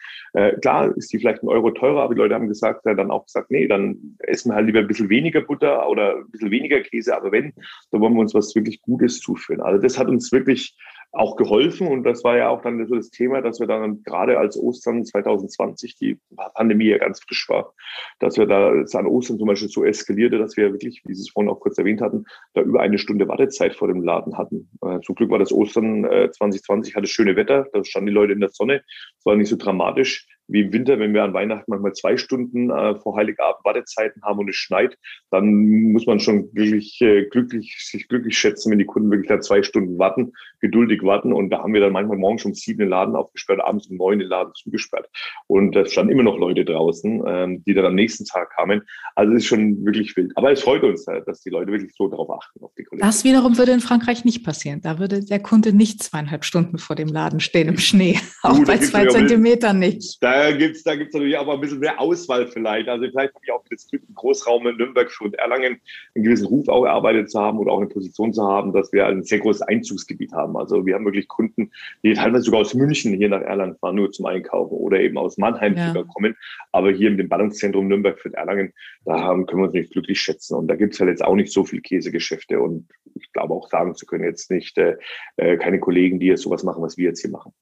[0.60, 3.50] Klar ist die vielleicht ein Euro teurer, aber die Leute haben gesagt, dann auch gesagt,
[3.50, 7.16] nee, dann essen wir halt lieber ein bisschen weniger Butter oder ein bisschen weniger Käse,
[7.16, 7.52] aber wenn,
[7.90, 9.60] dann wollen wir uns was wirklich Gutes zuführen.
[9.60, 10.74] Also das hat uns wirklich
[11.12, 11.88] auch geholfen.
[11.88, 15.04] Und das war ja auch dann so das Thema, dass wir dann gerade als Ostern
[15.04, 16.18] 2020 die
[16.54, 17.74] Pandemie ja ganz frisch war,
[18.20, 21.22] dass wir da es an Ostern zum Beispiel so eskalierte, dass wir wirklich, wie Sie
[21.22, 24.70] es vorhin auch kurz erwähnt hatten, da über eine Stunde Wartezeit vor dem Laden hatten.
[24.82, 28.40] Äh, zum Glück war das Ostern 2020, hatte schöne Wetter, da standen die Leute in
[28.40, 28.82] der Sonne.
[29.18, 32.70] Es war nicht so dramatisch wie im Winter, wenn wir an Weihnachten manchmal zwei Stunden
[32.70, 34.98] äh, vor Heiligabend Wartezeiten haben und es schneit,
[35.30, 39.40] dann muss man schon wirklich äh, glücklich, sich glücklich schätzen, wenn die Kunden wirklich da
[39.40, 41.32] zwei Stunden warten, geduldig warten.
[41.32, 44.18] Und da haben wir dann manchmal morgens um sieben den Laden aufgesperrt, abends um neun
[44.18, 45.08] den Laden zugesperrt.
[45.46, 48.82] Und da standen immer noch Leute draußen, ähm, die dann am nächsten Tag kamen.
[49.14, 50.32] Also es ist schon wirklich wild.
[50.36, 53.06] Aber es freut uns, äh, dass die Leute wirklich so darauf achten, auf die Qualität.
[53.06, 54.80] Das wiederum würde in Frankreich nicht passieren.
[54.82, 58.18] Da würde der Kunde nicht zweieinhalb Stunden vor dem Laden stehen im Schnee.
[58.42, 60.18] Auch uh, bei zwei Zentimetern nicht.
[60.20, 62.88] Da äh, da gibt es natürlich aber ein bisschen mehr Auswahl vielleicht.
[62.88, 65.80] Also vielleicht habe ich auch das Glück, im Großraum in Nürnberg und Erlangen
[66.14, 69.06] einen gewissen Ruf auch erarbeitet zu haben oder auch eine Position zu haben, dass wir
[69.06, 70.56] ein sehr großes Einzugsgebiet haben.
[70.56, 71.70] Also wir haben wirklich Kunden,
[72.02, 75.38] die teilweise sogar aus München hier nach Erlangen fahren, nur zum Einkaufen oder eben aus
[75.38, 75.92] Mannheim ja.
[76.04, 76.36] kommen.
[76.72, 78.72] Aber hier im Ballungszentrum Nürnberg für Erlangen,
[79.04, 80.54] da haben, können wir uns nicht glücklich schätzen.
[80.54, 82.60] Und da gibt es halt jetzt auch nicht so viel Käsegeschäfte.
[82.60, 84.96] Und ich glaube auch sagen zu können, jetzt nicht äh,
[85.36, 87.52] äh keine Kollegen, die jetzt sowas machen, was wir jetzt hier machen.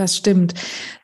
[0.00, 0.54] Das stimmt.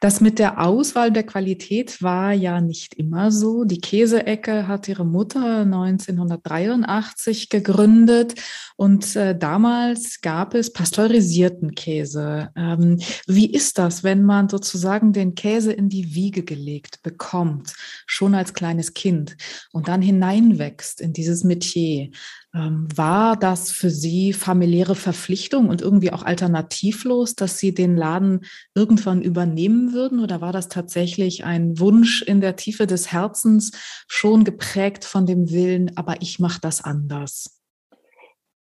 [0.01, 3.65] Das mit der Auswahl der Qualität war ja nicht immer so.
[3.65, 8.37] Die Käseecke hat ihre Mutter 1983 gegründet
[8.77, 12.49] und äh, damals gab es pasteurisierten Käse.
[12.57, 17.75] Ähm, wie ist das, wenn man sozusagen den Käse in die Wiege gelegt bekommt,
[18.07, 19.37] schon als kleines Kind
[19.73, 22.09] und dann hineinwächst in dieses Metier?
[22.57, 28.47] Ähm, war das für Sie familiäre Verpflichtung und irgendwie auch alternativlos, dass Sie den Laden
[28.75, 30.21] irgendwann übernehmen würden?
[30.21, 33.73] Oder war das tatsächlich ein Wunsch in der Tiefe des Herzens,
[34.09, 37.63] schon geprägt von dem Willen, aber ich mache das anders?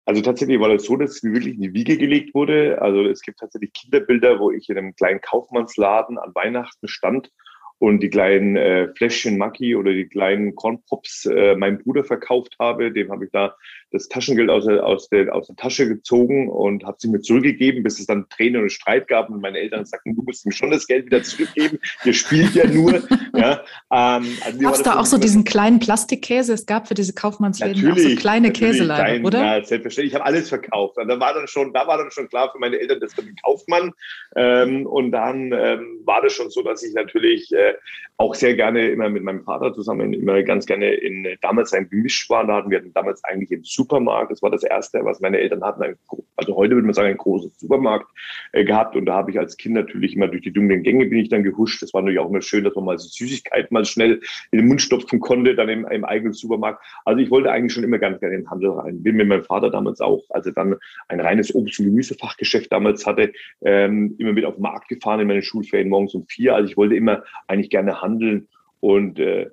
[0.04, 2.82] Also tatsächlich war das so, dass es mir wirklich in die Wiege gelegt wurde.
[2.82, 7.32] Also es gibt tatsächlich Kinderbilder, wo ich in einem kleinen Kaufmannsladen an Weihnachten stand
[7.80, 12.92] und die kleinen äh, Fläschchen Maki oder die kleinen Cornpops äh, meinem Bruder verkauft habe.
[12.92, 13.56] Dem habe ich da
[13.92, 17.84] das Taschengeld aus der, aus der, aus der Tasche gezogen und habe sie mir zurückgegeben,
[17.84, 20.72] bis es dann Tränen und Streit gab und meine Eltern sagten, du musst mir schon
[20.72, 22.94] das Geld wieder zurückgeben, ihr spielt ja nur.
[23.36, 26.54] ja, ähm, also gab es da auch so diesen kleinen Plastikkäse?
[26.54, 29.40] Es gab für diese Kaufmannsläden auch so kleine Käseleibe, oder?
[29.40, 30.14] Ja, selbstverständlich.
[30.14, 30.98] Ich habe alles verkauft.
[30.98, 33.28] Und da war dann schon, da war dann schon klar für meine Eltern, das wird
[33.28, 33.94] ein Kaufmann.
[34.36, 37.75] Ähm, und dann ähm, war das schon so, dass ich natürlich äh,
[38.18, 42.30] auch sehr gerne immer mit meinem Vater zusammen immer ganz gerne in damals ein Gemisch
[42.30, 42.46] war.
[42.46, 44.32] Da hatten wir damals eigentlich im Super Supermarkt.
[44.32, 45.98] Das war das erste, was meine Eltern hatten.
[46.36, 48.08] Also heute würde man sagen, ein großes Supermarkt
[48.52, 48.96] äh, gehabt.
[48.96, 51.44] Und da habe ich als Kind natürlich immer durch die dunklen Gänge bin ich dann
[51.44, 51.82] gehuscht.
[51.82, 54.68] Das war natürlich auch immer schön, dass man mal so Süßigkeiten mal schnell in den
[54.68, 56.84] Mund stopfen konnte, dann im, im eigenen Supermarkt.
[57.06, 59.02] Also ich wollte eigentlich schon immer ganz gerne in den Handel rein.
[59.02, 60.76] Bin mit meinem Vater damals auch, als er dann
[61.08, 63.32] ein reines Obst- und Gemüsefachgeschäft damals hatte,
[63.64, 66.56] ähm, immer mit auf den Markt gefahren in meinen Schulferien morgens um vier.
[66.56, 67.24] Also ich wollte immer
[67.56, 68.48] eigentlich gerne handeln
[68.80, 69.50] und äh,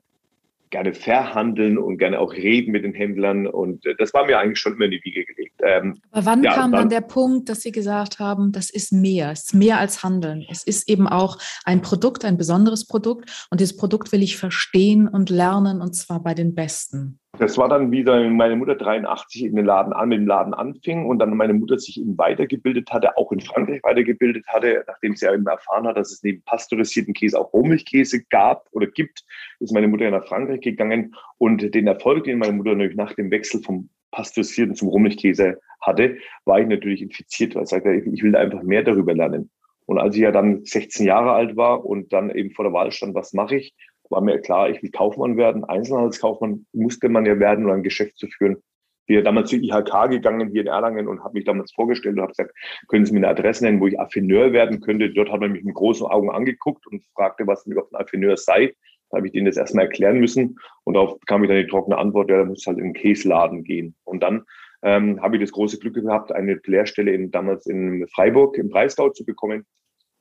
[0.73, 3.47] gerne verhandeln und gerne auch reden mit den Händlern.
[3.47, 5.61] Und äh, das war mir eigentlich schon immer in die Wiege gelegt.
[5.63, 8.93] Ähm, Aber wann ja, kam dann, dann der Punkt, dass Sie gesagt haben, das ist
[8.93, 10.45] mehr, es ist mehr als Handeln.
[10.51, 13.47] Es ist eben auch ein Produkt, ein besonderes Produkt.
[13.51, 17.21] Und dieses Produkt will ich verstehen und lernen, und zwar bei den Besten.
[17.43, 21.07] Das war dann wieder meine Mutter 83 in den Laden an, mit dem Laden anfing
[21.07, 25.27] und dann meine Mutter sich eben weitergebildet hatte, auch in Frankreich weitergebildet hatte, nachdem sie
[25.27, 29.25] eben erfahren hat, dass es neben pasteurisierten Käse auch Rohmilchkäse gab oder gibt,
[29.59, 33.33] ist meine Mutter nach Frankreich gegangen und den Erfolg, den meine Mutter natürlich nach dem
[33.33, 38.37] Wechsel vom pasteurisierten zum Rohmilchkäse hatte, war ich natürlich infiziert, weil ich sagte, ich will
[38.37, 39.51] einfach mehr darüber lernen.
[39.87, 42.93] Und als ich ja dann 16 Jahre alt war und dann eben vor der Wahl
[42.93, 43.75] stand, was mache ich,
[44.13, 45.65] war mir klar, ich will Kaufmann werden.
[45.65, 48.63] Einzelhandelskaufmann musste man ja werden, um ein Geschäft zu führen.
[49.07, 52.33] Bin damals zur IHK gegangen hier in Erlangen und habe mich damals vorgestellt und habe
[52.33, 52.55] gesagt,
[52.89, 55.11] können Sie mir eine Adresse nennen, wo ich Affineur werden könnte?
[55.11, 58.37] Dort hat man mich mit großen Augen angeguckt und fragte, was denn überhaupt ein Affineur
[58.37, 58.75] sei.
[59.11, 61.99] Da habe ich denen das erstmal erklären müssen und darauf bekam ich dann die trockene
[61.99, 63.95] Antwort, ja, da muss halt in den Käsladen gehen.
[64.05, 64.45] Und dann
[64.83, 69.11] ähm, habe ich das große Glück gehabt, eine Lehrstelle in, damals in Freiburg im Breisgau
[69.11, 69.67] zu bekommen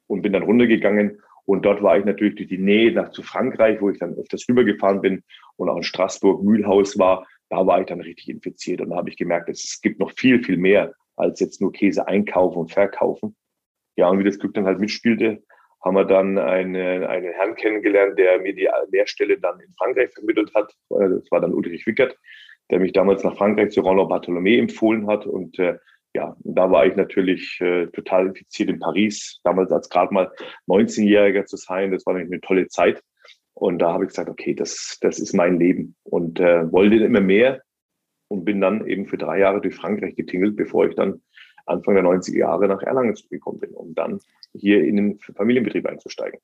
[0.07, 1.21] und bin dann runtergegangen
[1.51, 4.47] und dort war ich natürlich durch die Nähe nach zu Frankreich, wo ich dann öfters
[4.47, 5.21] rübergefahren bin
[5.57, 7.27] und auch in Straßburg, Mühlhaus war.
[7.49, 10.41] Da war ich dann richtig infiziert und da habe ich gemerkt, es gibt noch viel,
[10.41, 13.35] viel mehr als jetzt nur Käse einkaufen und verkaufen.
[13.97, 15.43] Ja, und wie das Glück dann halt mitspielte,
[15.83, 20.53] haben wir dann eine, einen Herrn kennengelernt, der mir die Lehrstelle dann in Frankreich vermittelt
[20.55, 20.73] hat.
[20.87, 22.17] Das war dann Ulrich Wickert,
[22.69, 25.25] der mich damals nach Frankreich zu Roland Bartholomé empfohlen hat.
[25.25, 25.77] Und äh,
[26.13, 30.31] ja, da war ich natürlich äh, total infiziert in Paris, damals als gerade mal
[30.67, 31.91] 19-Jähriger zu sein.
[31.91, 33.01] Das war natürlich eine tolle Zeit.
[33.53, 37.21] Und da habe ich gesagt, okay, das, das ist mein Leben und äh, wollte immer
[37.21, 37.61] mehr
[38.27, 41.21] und bin dann eben für drei Jahre durch Frankreich getingelt, bevor ich dann
[41.65, 44.19] Anfang der 90er Jahre nach Erlangen zurückgekommen bin, um dann
[44.53, 46.39] hier in den Familienbetrieb einzusteigen.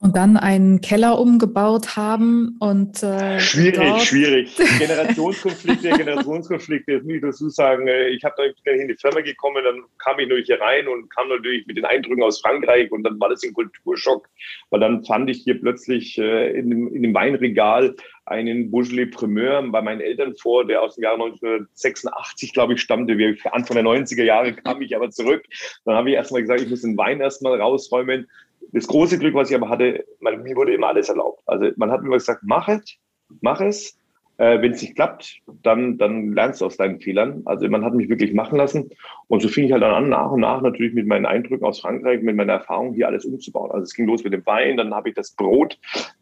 [0.00, 4.56] Und dann einen Keller umgebaut haben und äh, schwierig, schwierig.
[4.78, 6.92] Generationskonflikte, Generationskonflikte.
[6.92, 10.20] Jetzt muss ich dazu sagen, äh, ich habe da in die Firma gekommen, dann kam
[10.20, 13.28] ich natürlich hier rein und kam natürlich mit den Eindrücken aus Frankreich und dann war
[13.28, 14.28] das ein Kulturschock,
[14.70, 17.96] weil dann fand ich hier plötzlich äh, in, dem, in dem Weinregal
[18.28, 23.18] einen Beaujolais Primeur bei meinen Eltern vor, der aus dem Jahr 1986, glaube ich, stammte.
[23.18, 25.44] Wir, Anfang der 90er Jahre kam ich aber zurück.
[25.84, 28.28] Dann habe ich erstmal gesagt, ich muss den Wein erstmal rausräumen
[28.72, 31.42] das große Glück, was ich aber hatte, mir wurde immer alles erlaubt.
[31.46, 32.96] Also man hat mir immer gesagt, mach es,
[33.40, 33.98] mach es.
[34.38, 37.42] Äh, Wenn es nicht klappt, dann, dann lernst du aus deinen Fehlern.
[37.44, 38.90] Also man hat mich wirklich machen lassen.
[39.26, 41.80] Und so fing ich halt dann an, nach und nach natürlich mit meinen Eindrücken aus
[41.80, 43.72] Frankreich, mit meiner Erfahrung hier alles umzubauen.
[43.72, 45.78] Also es ging los mit dem Wein, dann habe ich das Brot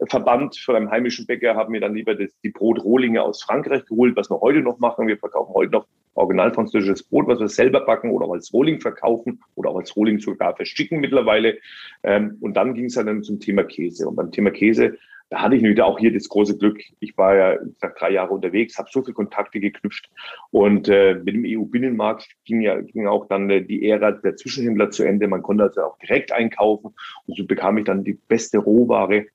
[0.09, 4.16] verbannt von einem heimischen Bäcker, habe mir dann lieber das, die Brotrohlinge aus Frankreich geholt,
[4.16, 5.07] was wir heute noch machen.
[5.09, 8.81] Wir verkaufen heute noch original französisches Brot, was wir selber backen oder auch als Rohling
[8.81, 11.59] verkaufen oder auch als Rohling sogar versticken mittlerweile.
[12.02, 14.09] Ähm, und dann ging es dann zum Thema Käse.
[14.09, 14.96] Und beim Thema Käse
[15.28, 16.80] da hatte ich wieder auch hier das große Glück.
[17.00, 20.08] Ich war ja seit drei Jahre unterwegs, habe so viele Kontakte geknüpft
[20.50, 24.90] und äh, mit dem EU-Binnenmarkt ging ja ging auch dann äh, die Ära der Zwischenhändler
[24.90, 25.26] zu Ende.
[25.26, 26.94] Man konnte also auch direkt einkaufen
[27.26, 29.26] und so bekam ich dann die beste Rohware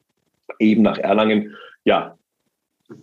[0.60, 1.56] eben nach Erlangen.
[1.84, 2.18] Ja,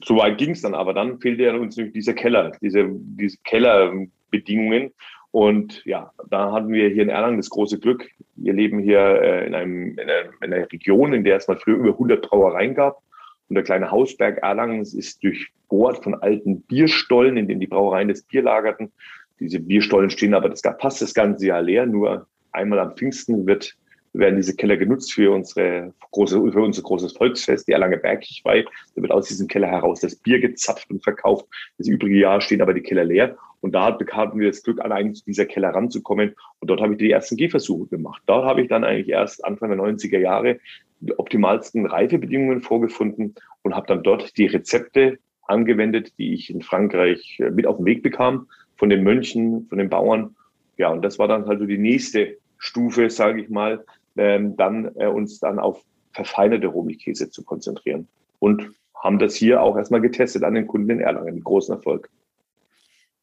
[0.05, 4.93] so weit ging es dann, aber dann fehlte ja uns dieser Keller, diese, diese Kellerbedingungen.
[5.31, 8.09] Und ja, da hatten wir hier in Erlangen das große Glück.
[8.37, 11.59] Wir leben hier äh, in, einem, in, einer, in einer Region, in der es mal
[11.59, 13.03] früher über 100 Brauereien gab.
[13.49, 18.23] Und der kleine Hausberg Erlangen ist durchbohrt von alten Bierstollen, in denen die Brauereien das
[18.23, 18.93] Bier lagerten.
[19.41, 21.87] Diese Bierstollen stehen aber das, fast das ganze Jahr leer.
[21.87, 23.77] Nur einmal am Pfingsten wird,
[24.13, 28.65] werden diese Keller genutzt für, unsere große, für unser großes Volksfest, die Erlange Bergkirchweih.
[28.95, 31.47] Da wird aus diesem Keller heraus das Bier gezapft und verkauft.
[31.79, 33.37] Das übrige Jahr stehen aber die Keller leer.
[33.61, 36.35] Und da bekamen wir das Glück, allein zu dieser Keller ranzukommen.
[36.61, 38.23] Und dort habe ich die ersten Gehversuche gemacht.
[38.27, 40.59] Dort habe ich dann eigentlich erst Anfang der 90er Jahre
[41.01, 47.39] die optimalsten Reifebedingungen vorgefunden und habe dann dort die Rezepte angewendet, die ich in Frankreich
[47.41, 50.37] äh, mit auf den Weg bekam, von den Mönchen, von den Bauern.
[50.77, 53.85] Ja, und das war dann halt so die nächste Stufe, sage ich mal,
[54.17, 58.09] ähm, dann äh, uns dann auf verfeinerte Rohmilchkäse zu konzentrieren.
[58.39, 62.11] Und haben das hier auch erstmal getestet an den Kunden in Erlangen mit großem Erfolg.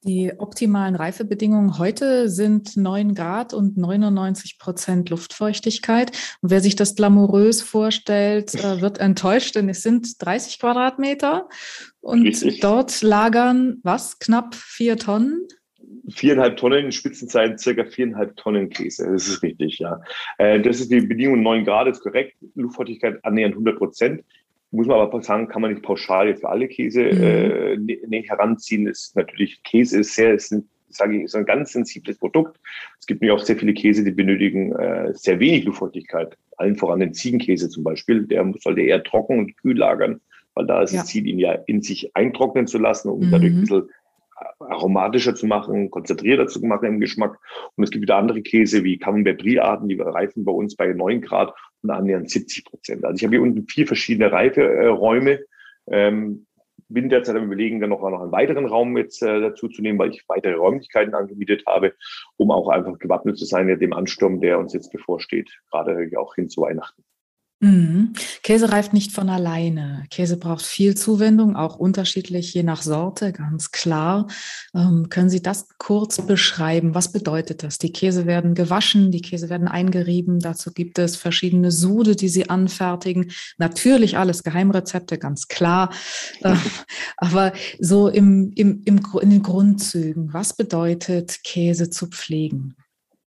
[0.08, 6.12] Die optimalen Reifebedingungen heute sind 9 Grad und 99 Prozent Luftfeuchtigkeit.
[6.44, 11.50] Und wer sich das glamourös vorstellt, äh, wird enttäuscht, denn es sind 30 Quadratmeter
[12.02, 12.60] und Richtig.
[12.60, 14.20] dort lagern was?
[14.20, 15.48] Knapp vier Tonnen?
[16.10, 19.10] viereinhalb Tonnen, in Spitzenzeiten circa viereinhalb Tonnen Käse.
[19.12, 20.02] Das ist richtig, ja.
[20.38, 22.36] Äh, das ist die Bedingung 9 Grad, ist korrekt.
[22.54, 24.24] Luftfeuchtigkeit annähernd 100 Prozent
[24.72, 27.24] muss man aber sagen, kann man nicht pauschal jetzt für alle Käse mhm.
[27.24, 28.88] äh, ne, ne, heranziehen.
[28.88, 32.60] Ist natürlich Käse ist sehr, ist ein, sage ich, ist ein ganz sensibles Produkt.
[33.00, 36.38] Es gibt nämlich auch sehr viele Käse, die benötigen äh, sehr wenig Luftfeuchtigkeit.
[36.58, 38.26] Allen voran den Ziegenkäse zum Beispiel.
[38.28, 40.22] Der sollte eher trocken und kühl lagern,
[40.54, 41.02] weil da ist ja.
[41.02, 43.32] das Ziel, ihn ja in sich eintrocknen zu lassen, um mhm.
[43.32, 43.90] dadurch ein bisschen
[44.60, 47.40] aromatischer zu machen, konzentrierter zu machen im Geschmack.
[47.76, 51.22] Und es gibt wieder andere Käse wie Camembert Brie-Arten, die reifen bei uns bei 9
[51.22, 51.54] Grad
[51.86, 53.06] und annähernd 70 Prozent.
[53.06, 55.40] Also ich habe hier unten vier verschiedene Reiferäume.
[55.88, 56.46] Ähm,
[56.88, 59.98] bin derzeit am überlegen, dann noch, noch einen weiteren Raum jetzt äh, dazu zu nehmen,
[59.98, 61.94] weil ich weitere Räumlichkeiten angemietet habe,
[62.38, 66.36] um auch einfach gewappnet zu sein mit dem Ansturm, der uns jetzt bevorsteht, gerade auch
[66.36, 67.04] hin zu Weihnachten.
[67.66, 68.14] Mhm.
[68.44, 70.04] Käse reift nicht von alleine.
[70.12, 74.28] Käse braucht viel Zuwendung, auch unterschiedlich je nach Sorte, ganz klar.
[74.76, 76.94] Ähm, können Sie das kurz beschreiben?
[76.94, 77.80] Was bedeutet das?
[77.80, 80.40] Die Käse werden gewaschen, die Käse werden eingerieben.
[80.40, 83.32] Dazu gibt es verschiedene Sude, die Sie anfertigen.
[83.58, 85.92] Natürlich alles Geheimrezepte, ganz klar.
[86.42, 86.54] Äh,
[87.18, 92.76] aber so im, im, im, in den Grundzügen, was bedeutet Käse zu pflegen?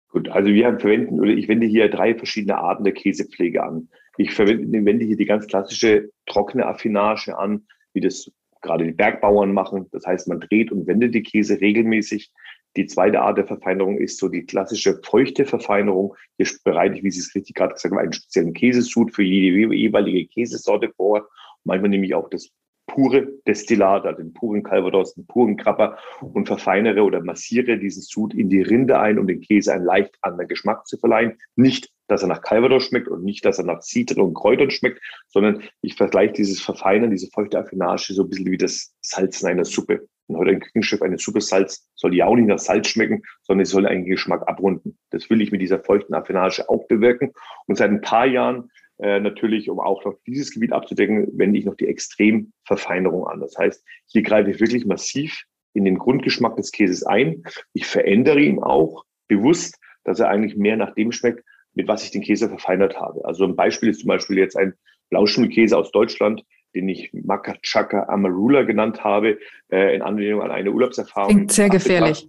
[0.09, 3.87] Gut, also wir verwenden oder ich wende hier drei verschiedene Arten der Käsepflege an.
[4.17, 9.53] Ich verwende, wende hier die ganz klassische trockene Affinage an, wie das gerade die Bergbauern
[9.53, 9.87] machen.
[9.91, 12.31] Das heißt, man dreht und wendet die Käse regelmäßig.
[12.75, 16.15] Die zweite Art der Verfeinerung ist so die klassische feuchte Verfeinerung.
[16.37, 19.73] Hier bereite ich, wie Sie es richtig gerade gesagt haben, einen speziellen Käsesud für jede
[19.73, 21.27] jeweilige Käsesorte vor.
[21.63, 22.49] Manchmal nehme ich auch das
[22.87, 28.33] pure Destillat, also den puren Calvados, den puren Krapper und verfeinere oder massiere diesen Sud
[28.33, 31.37] in die Rinde ein, um den Käse einen leicht anderen Geschmack zu verleihen.
[31.55, 35.01] Nicht, dass er nach Calvados schmeckt und nicht, dass er nach Zitron und Kräutern schmeckt,
[35.27, 39.65] sondern ich vergleiche dieses Verfeinern, diese feuchte Affinage so ein bisschen wie das Salzen einer
[39.65, 40.07] Suppe.
[40.27, 43.63] Und heute ein Küchenschiff, eine Suppe Salz, soll ja auch nicht nach Salz schmecken, sondern
[43.63, 44.97] es soll einen Geschmack abrunden.
[45.09, 47.31] Das will ich mit dieser feuchten Affinage auch bewirken.
[47.65, 51.65] Und seit ein paar Jahren äh, natürlich, um auch noch dieses Gebiet abzudecken, wende ich
[51.65, 53.39] noch die Extremverfeinerung an.
[53.39, 55.43] Das heißt, hier greife ich wirklich massiv
[55.73, 57.43] in den Grundgeschmack des Käses ein.
[57.73, 61.43] Ich verändere ihn auch bewusst, dass er eigentlich mehr nach dem schmeckt,
[61.77, 63.23] mit was ich den Käse verfeinert habe.
[63.23, 64.73] Also ein Beispiel ist zum Beispiel jetzt ein
[65.11, 66.43] Blauschimmelkäse aus Deutschland,
[66.75, 69.37] den ich Makachaka Amarula genannt habe,
[69.71, 71.29] äh, in Anlehnung an eine Urlaubserfahrung.
[71.29, 72.27] Klingt sehr gefährlich.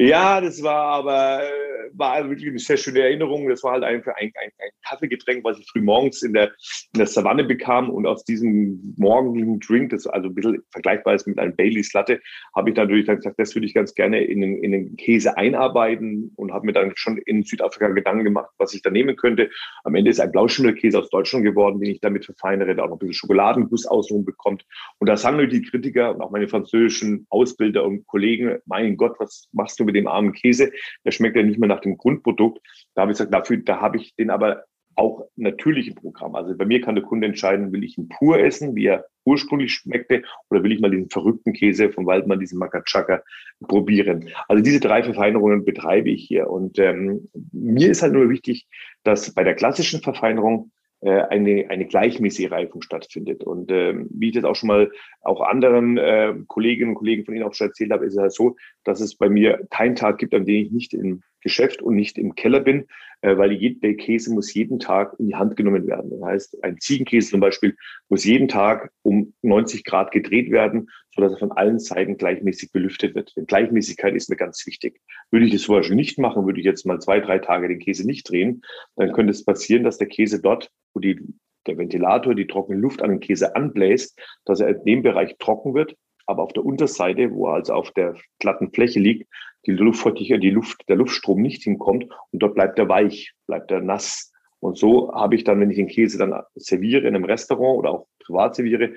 [0.00, 3.48] Ja, das war aber äh, war wirklich eine sehr schöne Erinnerung.
[3.48, 6.52] Das war halt einfach ein, ein, ein Kaffeegetränk, was ich früh morgens in der,
[6.92, 7.90] in der Savanne bekam.
[7.90, 12.20] Und aus diesem morgendlichen Drink, das also ein bisschen vergleichbar ist mit einem Baileys Latte,
[12.54, 15.36] habe ich natürlich dann gesagt, das würde ich ganz gerne in den, in den Käse
[15.36, 19.50] einarbeiten und habe mir dann schon in Südafrika Gedanken gemacht, was ich da nehmen könnte.
[19.84, 22.96] Am Ende ist ein Blauschimmelkäse aus Deutschland geworden, den ich damit verfeinere, der auch noch
[22.96, 24.64] ein bisschen Schokoladenguss außenrum bekommt.
[24.98, 29.16] Und da sagen natürlich die Kritiker und auch meine französischen Ausbilder und Kollegen, mein Gott,
[29.18, 30.72] was machst du mit dem armen Käse?
[31.04, 32.60] Der schmeckt ja nicht mehr nach dem Grundprodukt.
[32.94, 34.64] Da habe ich gesagt, dafür, da habe ich den aber
[34.96, 36.34] auch natürlich im Programm.
[36.34, 39.72] Also bei mir kann der Kunde entscheiden, will ich ihn pur essen, wie er ursprünglich
[39.72, 43.22] schmeckte, oder will ich mal diesen verrückten Käse vom Waldmann, diesen Makachaka,
[43.66, 44.28] probieren.
[44.48, 46.50] Also diese drei Verfeinerungen betreibe ich hier.
[46.50, 48.66] Und ähm, mir ist halt nur wichtig,
[49.04, 50.70] dass bei der klassischen Verfeinerung
[51.08, 53.42] eine, eine gleichmäßige Reifung stattfindet.
[53.44, 54.90] Und ähm, wie ich das auch schon mal
[55.22, 58.32] auch anderen äh, Kolleginnen und Kollegen von Ihnen auch schon erzählt habe, ist es halt
[58.32, 61.96] so, dass es bei mir keinen Tag gibt, an dem ich nicht im Geschäft und
[61.96, 62.86] nicht im Keller bin,
[63.22, 66.10] äh, weil der Käse muss jeden Tag in die Hand genommen werden.
[66.10, 67.76] Das heißt, ein Ziegenkäse zum Beispiel
[68.08, 73.14] muss jeden Tag um 90 Grad gedreht werden, sodass er von allen Seiten gleichmäßig belüftet
[73.14, 73.36] wird.
[73.36, 75.00] Denn Gleichmäßigkeit ist mir ganz wichtig.
[75.30, 77.78] Würde ich das zum Beispiel nicht machen, würde ich jetzt mal zwei, drei Tage den
[77.78, 78.62] Käse nicht drehen,
[78.96, 81.20] dann könnte es passieren, dass der Käse dort, wo die,
[81.66, 85.74] der Ventilator die trockene Luft an den Käse anbläst, dass er in dem Bereich trocken
[85.74, 85.94] wird,
[86.30, 89.28] aber auf der Unterseite, wo er also auf der glatten Fläche liegt,
[89.66, 93.80] die Luftfeuchtigkeit, die Luft, der Luftstrom nicht hinkommt und dort bleibt er weich, bleibt er
[93.80, 94.32] nass.
[94.60, 97.90] Und so habe ich dann, wenn ich den Käse dann serviere in einem Restaurant oder
[97.90, 98.92] auch privat serviere,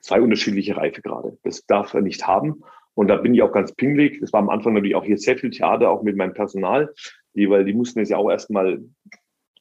[0.00, 1.38] zwei unterschiedliche Reifegrade.
[1.42, 2.62] Das darf er nicht haben.
[2.94, 4.20] Und da bin ich auch ganz pingelig.
[4.20, 6.92] Das war am Anfang natürlich auch hier sehr viel Theater, auch mit meinem Personal,
[7.34, 8.82] die, weil die mussten es ja auch erstmal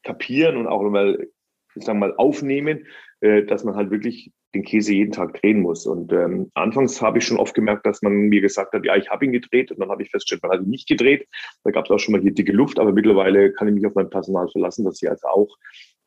[0.03, 1.27] kapieren und auch mal,
[1.75, 2.85] ich sag mal, aufnehmen,
[3.21, 5.85] äh, dass man halt wirklich den Käse jeden Tag drehen muss.
[5.85, 9.09] Und ähm, anfangs habe ich schon oft gemerkt, dass man mir gesagt hat, ja, ich
[9.09, 9.71] habe ihn gedreht.
[9.71, 11.27] Und dann habe ich festgestellt, man hat ihn nicht gedreht.
[11.63, 12.79] Da gab es auch schon mal hier dicke Luft.
[12.79, 15.57] Aber mittlerweile kann ich mich auf mein Personal verlassen, dass sie also auch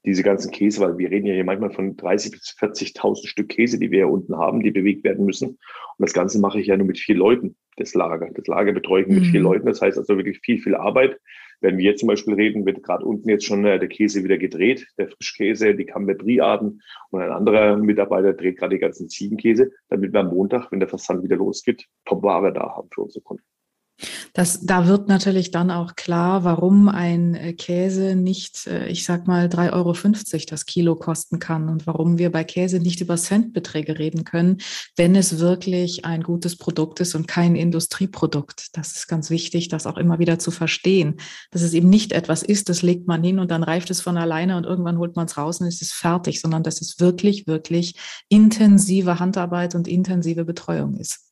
[0.05, 3.79] diese ganzen Käse, weil wir reden ja hier manchmal von 30.000 bis 40.000 Stück Käse,
[3.79, 5.49] die wir hier unten haben, die bewegt werden müssen.
[5.49, 5.59] Und
[5.99, 8.31] das Ganze mache ich ja nur mit vier Leuten, das Lager.
[8.33, 9.25] Das Lager betreue ich mit mhm.
[9.25, 9.67] vier Leuten.
[9.67, 11.19] Das heißt also wirklich viel, viel Arbeit.
[11.61, 14.38] Wenn wir jetzt zum Beispiel reden, wird gerade unten jetzt schon äh, der Käse wieder
[14.38, 20.12] gedreht, der Frischkäse, die Cambrai-Arten und ein anderer Mitarbeiter dreht gerade die ganzen Ziegenkäse, damit
[20.12, 23.45] wir am Montag, wenn der Versand wieder losgeht, Top-Ware da haben für unsere Kunden.
[24.33, 29.27] Das, da wird natürlich dann auch klar, warum ein äh, Käse nicht, äh, ich sag
[29.27, 29.95] mal, 3,50 Euro
[30.49, 34.59] das Kilo kosten kann und warum wir bei Käse nicht über Centbeträge reden können,
[34.97, 38.77] wenn es wirklich ein gutes Produkt ist und kein Industrieprodukt.
[38.77, 41.17] Das ist ganz wichtig, das auch immer wieder zu verstehen,
[41.51, 44.17] dass es eben nicht etwas ist, das legt man hin und dann reift es von
[44.17, 47.47] alleine und irgendwann holt man es raus und es ist fertig, sondern dass es wirklich,
[47.47, 47.95] wirklich
[48.29, 51.27] intensive Handarbeit und intensive Betreuung ist.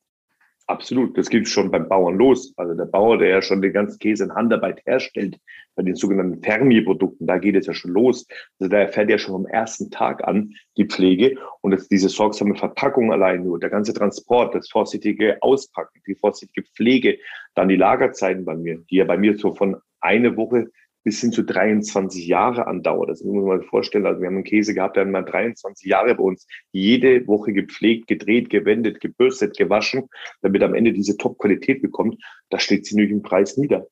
[0.66, 2.55] Absolut, das geht schon beim Bauern los.
[2.57, 5.38] Also der Bauer, der ja schon den ganzen Käse in Handarbeit herstellt,
[5.74, 8.27] bei den sogenannten Fermier-Produkten, da geht es ja schon los.
[8.59, 12.55] Also da erfährt ja schon am ersten Tag an die Pflege und jetzt diese sorgsame
[12.55, 17.18] Verpackung allein nur, der ganze Transport, das vorsichtige Auspacken, die vorsichtige Pflege,
[17.55, 20.70] dann die Lagerzeiten bei mir, die ja bei mir so von eine Woche
[21.04, 23.10] bis hin zu 23 Jahre andauert.
[23.10, 24.06] Das muss man sich vorstellen.
[24.06, 27.52] Also wir haben einen Käse gehabt, der hat mal 23 Jahre bei uns jede Woche
[27.52, 30.08] gepflegt, gedreht, gewendet, gebürstet, gewaschen,
[30.42, 32.20] damit am Ende diese Top-Qualität bekommt.
[32.50, 33.86] Da steht sie natürlich im Preis nieder.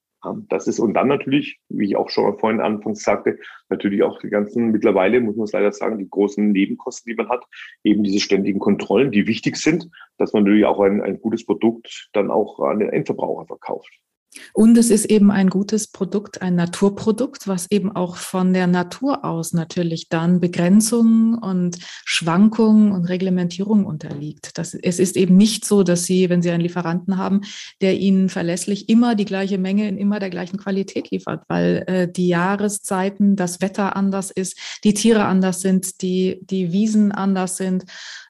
[0.49, 4.31] Das ist, und dann natürlich, wie ich auch schon vorhin anfangs sagte, natürlich auch die
[4.31, 7.45] ganzen, mittlerweile muss man es leider sagen, die großen Nebenkosten, die man hat,
[7.83, 12.09] eben diese ständigen Kontrollen, die wichtig sind, dass man natürlich auch ein, ein gutes Produkt
[12.13, 13.91] dann auch an den Endverbraucher verkauft.
[14.55, 19.25] Und es ist eben ein gutes Produkt, ein Naturprodukt, was eben auch von der Natur
[19.25, 24.57] aus natürlich dann Begrenzungen und Schwankungen und Reglementierungen unterliegt.
[24.57, 27.43] Das, es ist eben nicht so, dass Sie, wenn Sie einen Lieferanten haben,
[27.83, 32.11] der Ihnen verlässlich immer die gleiche Menge in immer der gleichen Qualität liefert, weil äh,
[32.11, 37.85] die Jahreszeiten, das Wetter anders ist, die Tiere anders sind, die, die Wiesen anders sind.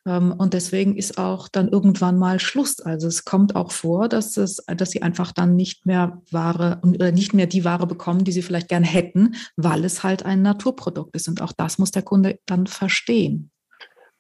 [0.05, 2.81] Ähm, und deswegen ist auch dann irgendwann mal Schluss.
[2.81, 5.92] Also es kommt auch vor, dass, es, dass sie einfach dann nicht mehr
[6.31, 10.25] Ware oder nicht mehr die Ware bekommen, die sie vielleicht gerne hätten, weil es halt
[10.25, 11.29] ein Naturprodukt ist.
[11.29, 13.51] Und auch das muss der Kunde dann verstehen.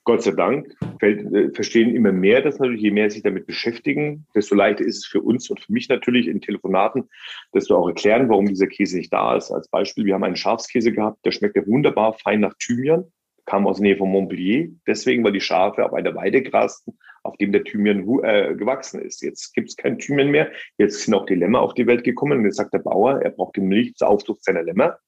[0.05, 4.57] Gott sei Dank äh, verstehen immer mehr das natürlich, je mehr sich damit beschäftigen, desto
[4.57, 7.09] leichter ist es für uns und für mich natürlich in Telefonaten,
[7.55, 9.53] desto auch erklären, warum dieser Käse nicht da ist.
[9.53, 13.05] Als Beispiel, wir haben einen Schafskäse gehabt, der schmeckt ja wunderbar fein nach Thymian
[13.45, 17.37] kam aus der Nähe von Montpellier, deswegen, weil die Schafe auf einer Weide grasten, auf
[17.37, 19.23] dem der Thymian äh, gewachsen ist.
[19.23, 22.39] Jetzt gibt es kein Thymian mehr, jetzt sind auch die Lämmer auf die Welt gekommen
[22.39, 24.99] und jetzt sagt der Bauer, er braucht die Milch zur Aufzucht seiner Lämmer.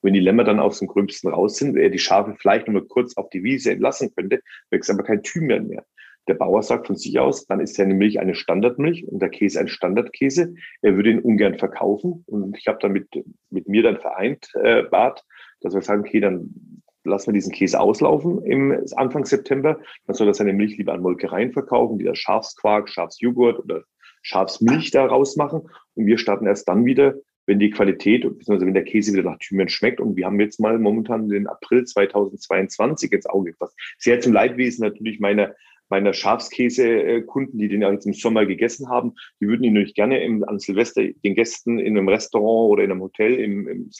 [0.00, 2.80] Und wenn die Lämmer dann aus dem Gröbsten raus sind, er die Schafe vielleicht nur
[2.80, 5.84] mal kurz auf die Wiese entlassen könnte, wächst aber kein Thymian mehr.
[6.28, 9.58] Der Bauer sagt von sich aus, dann ist seine Milch eine Standardmilch und der Käse
[9.58, 10.54] ein Standardkäse.
[10.82, 12.24] Er würde ihn ungern verkaufen.
[12.26, 13.08] Und ich habe dann mit,
[13.50, 15.22] mit mir dann vereinbart, äh,
[15.60, 19.78] dass wir sagen, okay, dann lassen wir diesen Käse auslaufen im Anfang September.
[20.06, 23.84] Dann soll er seine Milch lieber an Molkereien verkaufen, die da Schafsquark, Schafsjoghurt oder
[24.22, 25.68] Schafsmilch daraus machen.
[25.94, 27.14] Und wir starten erst dann wieder,
[27.46, 30.00] wenn die Qualität, beziehungsweise wenn der Käse wieder nach Thymian schmeckt.
[30.00, 33.76] Und wir haben jetzt mal momentan den April 2022 ins Auge gefasst.
[33.98, 35.54] Sehr zum Leidwesen natürlich meiner,
[35.88, 39.14] meiner Schafskäse-Kunden, die den jetzt im Sommer gegessen haben.
[39.40, 42.92] Die würden ihn natürlich gerne im, an Silvester den Gästen in einem Restaurant oder in
[42.92, 43.90] einem Hotel im, im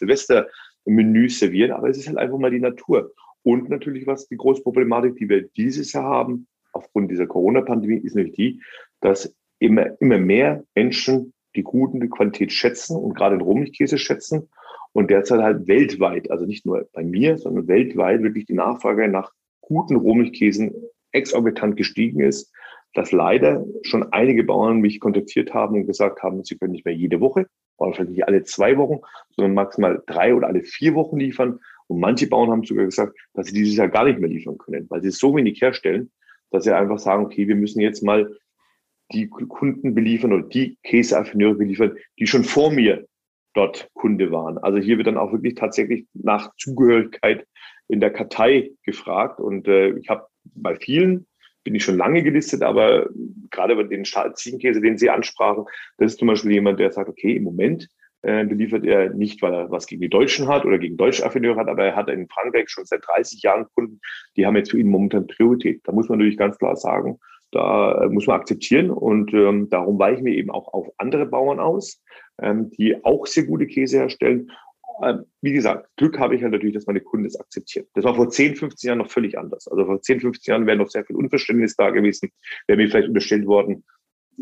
[0.85, 1.73] Silvestermenü servieren.
[1.73, 3.13] Aber es ist halt einfach mal die Natur.
[3.43, 8.15] Und natürlich, was die große Problematik, die wir dieses Jahr haben, aufgrund dieser Corona-Pandemie, ist
[8.15, 8.63] natürlich die,
[9.01, 14.49] dass immer, immer mehr Menschen die guten Qualität schätzen und gerade den Rohmilchkäse schätzen.
[14.93, 19.33] Und derzeit halt weltweit, also nicht nur bei mir, sondern weltweit wirklich die Nachfrage nach
[19.61, 20.75] guten Rohmilchkäsen
[21.13, 22.53] exorbitant gestiegen ist,
[22.95, 26.95] dass leider schon einige Bauern mich kontaktiert haben und gesagt haben, sie können nicht mehr
[26.95, 31.19] jede Woche oder vielleicht nicht alle zwei Wochen, sondern maximal drei oder alle vier Wochen
[31.19, 31.61] liefern.
[31.87, 34.87] Und manche Bauern haben sogar gesagt, dass sie dieses Jahr gar nicht mehr liefern können,
[34.91, 36.11] weil sie so wenig herstellen,
[36.51, 38.37] dass sie einfach sagen, okay, wir müssen jetzt mal
[39.13, 43.07] die Kunden beliefern oder die Käseaffineure beliefern, die schon vor mir
[43.55, 44.59] dort Kunde waren.
[44.59, 47.47] Also hier wird dann auch wirklich tatsächlich nach Zugehörigkeit
[47.89, 49.41] in der Kartei gefragt.
[49.41, 51.27] Und äh, ich habe bei vielen
[51.65, 53.09] bin ich schon lange gelistet, aber
[53.51, 55.65] gerade bei den Ziegenkäse, den Sie ansprachen,
[55.99, 57.89] das ist zum Beispiel jemand, der sagt, okay, im Moment
[58.23, 61.57] äh, beliefert er nicht, weil er was gegen die Deutschen hat oder gegen deutsche Affineure
[61.57, 64.01] hat, aber er hat in Frankreich schon seit 30 Jahren Kunden,
[64.37, 65.81] die haben jetzt für ihn momentan Priorität.
[65.85, 67.19] Da muss man natürlich ganz klar sagen,
[67.53, 71.61] da äh, muss man akzeptieren und ähm, darum weichen wir eben auch auf andere Bauern
[71.61, 72.03] aus,
[72.41, 74.51] ähm, die auch sehr gute Käse herstellen.
[75.03, 77.87] Ähm, wie gesagt, Glück habe ich halt natürlich, dass meine Kunden das akzeptieren.
[77.95, 79.67] Das war vor 10, 15 Jahren noch völlig anders.
[79.69, 82.31] Also vor 10, 15 Jahren wäre noch sehr viel Unverständnis da gewesen,
[82.67, 83.85] wäre mir vielleicht unterstellt worden,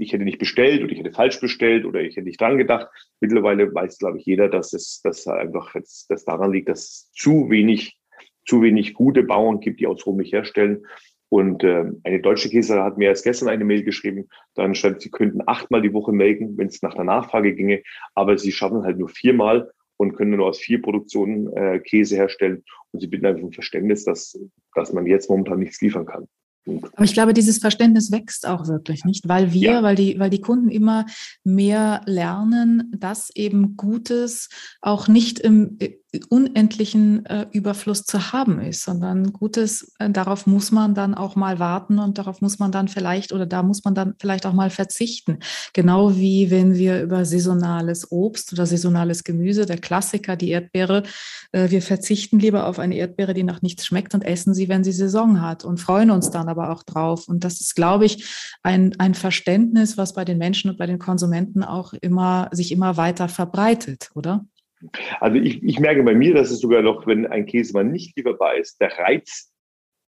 [0.01, 2.89] ich hätte nicht bestellt oder ich hätte falsch bestellt oder ich hätte nicht dran gedacht.
[3.21, 7.11] Mittlerweile weiß, glaube ich, jeder, dass es dass einfach jetzt das daran liegt, dass es
[7.13, 7.99] zu wenig,
[8.47, 10.87] zu wenig gute Bauern gibt, die aus Rohmilch herstellen.
[11.31, 15.11] Und äh, eine deutsche Käserei hat mir erst gestern eine Mail geschrieben, dann stand, sie
[15.11, 17.83] könnten achtmal die Woche melken, wenn es nach der Nachfrage ginge,
[18.15, 22.65] aber sie schaffen halt nur viermal und können nur aus vier Produktionen äh, Käse herstellen.
[22.93, 24.39] Und sie bitten einfach um Verständnis, dass,
[24.75, 26.27] dass man jetzt momentan nichts liefern kann.
[26.67, 29.83] Aber ich glaube, dieses Verständnis wächst auch wirklich nicht, weil wir, ja.
[29.83, 31.07] weil die, weil die Kunden immer
[31.43, 34.49] mehr lernen, dass eben Gutes
[34.81, 35.79] auch nicht im
[36.31, 41.59] unendlichen äh, Überfluss zu haben ist, sondern Gutes, äh, darauf muss man dann auch mal
[41.59, 44.71] warten und darauf muss man dann vielleicht oder da muss man dann vielleicht auch mal
[44.71, 45.41] verzichten.
[45.75, 51.03] Genau wie wenn wir über saisonales Obst oder saisonales Gemüse, der Klassiker, die Erdbeere,
[51.53, 54.85] äh, wir verzichten lieber auf eine Erdbeere, die nach nichts schmeckt und essen sie, wenn
[54.85, 57.29] sie Saison hat und freuen uns dann aber auch drauf.
[57.29, 58.27] Und das ist, glaube ich,
[58.63, 62.97] ein, ein Verständnis, was bei den Menschen und bei den Konsumenten auch immer, sich immer
[62.97, 64.47] weiter verbreitet, oder?
[65.21, 68.17] Also ich, ich merke bei mir, dass es sogar noch, wenn ein Käse mal nicht
[68.17, 69.53] lieferbar ist, der Reiz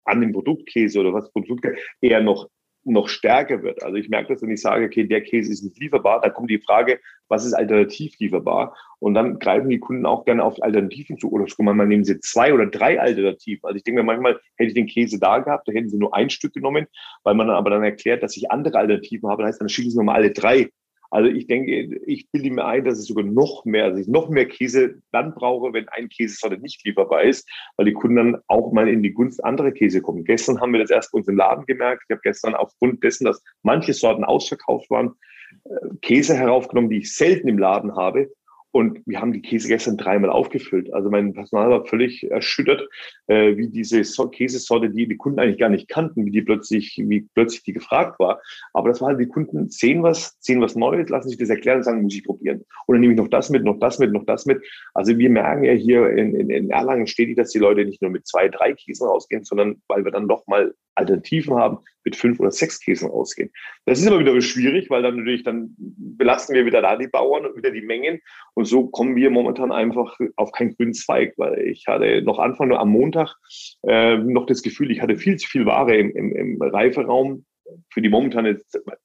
[0.05, 1.67] an dem Produktkäse oder was Produkt
[2.01, 2.49] eher noch
[2.85, 3.83] noch stärker wird.
[3.83, 6.51] Also ich merke das, wenn ich sage, okay, der Käse ist nicht lieferbar, dann kommt
[6.51, 8.75] die Frage, was ist alternativ lieferbar?
[8.99, 11.31] Und dann greifen die Kunden auch gerne auf Alternativen zu.
[11.31, 13.65] Oder guck mal, nehmen sie zwei oder drei Alternativen.
[13.65, 16.15] Also ich denke mir manchmal, hätte ich den Käse da gehabt, da hätten sie nur
[16.15, 16.87] ein Stück genommen,
[17.23, 19.43] weil man dann aber dann erklärt, dass ich andere Alternativen habe.
[19.43, 20.71] Das heißt, dann schicken sie nochmal alle drei.
[21.11, 21.71] Also ich denke,
[22.07, 25.35] ich bilde mir ein, dass ich sogar noch mehr, dass ich noch mehr Käse dann
[25.35, 29.13] brauche, wenn ein Käsesorte nicht lieferbar ist, weil die Kunden dann auch mal in die
[29.13, 30.25] Gunst anderer Käse kommen.
[30.25, 32.05] Gestern haben wir das erst bei uns im Laden gemerkt.
[32.07, 35.15] Ich habe gestern aufgrund dessen, dass manche Sorten ausverkauft waren,
[35.65, 38.31] äh, Käse heraufgenommen, die ich selten im Laden habe,
[38.71, 40.93] und wir haben die Käse gestern dreimal aufgefüllt.
[40.93, 42.87] Also mein Personal war völlig erschüttert,
[43.27, 47.01] äh, wie diese so Käsesorte, die die Kunden eigentlich gar nicht kannten, wie die plötzlich,
[47.03, 48.41] wie plötzlich die gefragt war.
[48.75, 51.79] Aber das war halt, die Kunden sehen was, sehen was Neues, lassen sich das erklären
[51.79, 52.65] und sagen, muss ich probieren.
[52.87, 54.63] Dann nehme ich noch das mit, noch das mit, noch das mit.
[54.93, 58.11] Also wir merken ja hier in, in, in Erlangen stetig, dass die Leute nicht nur
[58.11, 62.41] mit zwei, drei Käsen rausgehen, sondern weil wir dann noch mal Alternativen haben, mit fünf
[62.41, 63.51] oder sechs Käsen rausgehen.
[63.85, 67.45] Das ist immer wieder schwierig, weil dann natürlich dann belasten wir wieder da die Bauern
[67.45, 68.21] und wieder die Mengen.
[68.55, 72.69] Und so kommen wir momentan einfach auf keinen grünen Zweig, weil ich hatte noch Anfang
[72.69, 73.35] nur am Montag
[73.87, 77.45] äh, noch das Gefühl, ich hatte viel zu viel Ware im, im, im Reiferaum
[77.93, 78.59] für die momentane,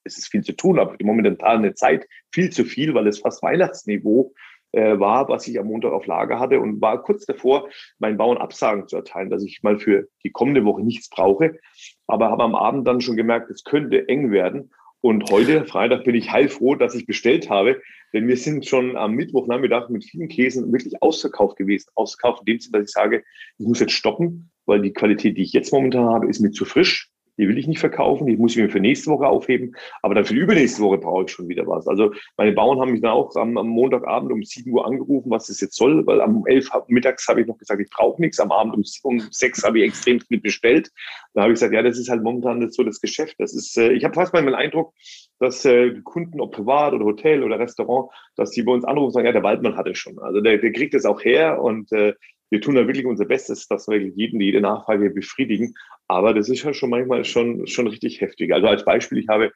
[0.04, 3.20] es ist viel zu tun, aber für die momentane Zeit viel zu viel, weil es
[3.20, 4.34] fast Weihnachtsniveau
[4.74, 7.70] äh, war, was ich am Montag auf Lager hatte und war kurz davor,
[8.00, 11.60] meinen Bauern Absagen zu erteilen, dass ich mal für die kommende Woche nichts brauche.
[12.08, 14.72] Aber habe am Abend dann schon gemerkt, es könnte eng werden.
[15.02, 17.82] Und heute, Freitag, bin ich heilfroh, dass ich bestellt habe,
[18.14, 21.90] denn wir sind schon am Mittwochnachmittag mit vielen Käsen wirklich ausverkauft gewesen.
[21.96, 23.24] Ausverkauft in dem Sinne, dass ich sage,
[23.58, 26.64] ich muss jetzt stoppen, weil die Qualität, die ich jetzt momentan habe, ist mir zu
[26.64, 27.13] frisch.
[27.38, 30.26] Die will ich nicht verkaufen, die muss ich mir für nächste Woche aufheben, aber dann
[30.26, 31.88] für die übernächste Woche brauche ich schon wieder was.
[31.88, 35.48] Also meine Bauern haben mich dann auch am, am Montagabend um 7 Uhr angerufen, was
[35.48, 38.52] das jetzt soll, weil am 11 mittags habe ich noch gesagt, ich brauche nichts, am
[38.52, 40.92] Abend um, um 6 habe ich extrem viel bestellt.
[41.34, 43.36] Dann habe ich gesagt, ja, das ist halt momentan so das Geschäft.
[43.40, 44.94] Das ist, äh, ich habe fast mal den Eindruck,
[45.40, 49.12] dass äh, Kunden, ob privat oder Hotel oder Restaurant, dass die bei uns anrufen und
[49.14, 50.20] sagen, ja, der Waldmann hat es schon.
[50.20, 52.14] Also der, der kriegt es auch her und äh,
[52.54, 55.74] wir tun da wirklich unser Bestes, dass wir jeden, jede Nachfrage befriedigen.
[56.08, 58.54] Aber das ist ja schon manchmal schon, schon richtig heftig.
[58.54, 59.52] Also als Beispiel, ich habe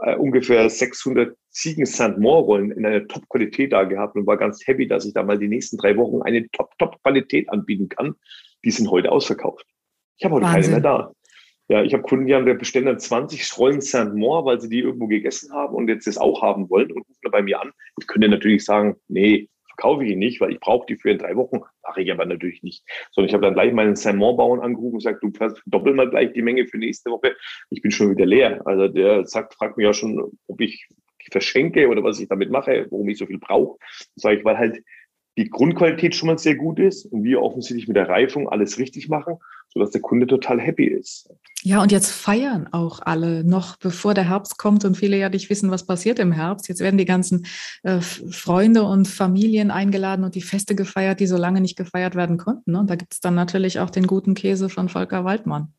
[0.00, 2.16] äh, ungefähr 600 Ziegen St.
[2.18, 5.46] Rollen in einer Top-Qualität da gehabt und war ganz happy, dass ich da mal die
[5.46, 8.16] nächsten drei Wochen eine Top-Top-Qualität anbieten kann.
[8.64, 9.64] Die sind heute ausverkauft.
[10.18, 10.62] Ich habe heute Wahnsinn.
[10.62, 11.12] keine mehr da.
[11.68, 14.14] Ja, ich habe Kunden, die haben der bestellen dann 20 Rollen St.
[14.14, 17.30] Moore, weil sie die irgendwo gegessen haben und jetzt das auch haben wollen und rufen
[17.30, 17.70] bei mir an.
[18.00, 21.18] Ich könnte natürlich sagen, nee, verkaufe ich ihn nicht, weil ich brauche die für in
[21.18, 21.60] drei Wochen.
[21.82, 22.84] Mache ich aber natürlich nicht.
[23.10, 25.32] Sondern ich habe dann gleich meinen Saint-Bauern angerufen und gesagt, du
[25.66, 27.34] doppel mal gleich die Menge für nächste Woche.
[27.70, 28.60] Ich bin schon wieder leer.
[28.66, 30.86] Also der sagt, fragt mich ja schon, ob ich
[31.30, 33.78] verschenke oder was ich damit mache, warum ich so viel brauche.
[34.16, 34.82] Sage ich, weil halt
[35.38, 39.08] die Grundqualität schon mal sehr gut ist und wir offensichtlich mit der Reifung alles richtig
[39.08, 39.36] machen,
[39.68, 41.30] sodass der Kunde total happy ist.
[41.62, 45.48] Ja, und jetzt feiern auch alle noch, bevor der Herbst kommt und viele ja nicht
[45.48, 46.68] wissen, was passiert im Herbst.
[46.68, 47.46] Jetzt werden die ganzen
[47.82, 52.36] äh, Freunde und Familien eingeladen und die Feste gefeiert, die so lange nicht gefeiert werden
[52.36, 52.72] konnten.
[52.72, 52.80] Ne?
[52.80, 55.72] Und da gibt es dann natürlich auch den guten Käse von Volker Waldmann.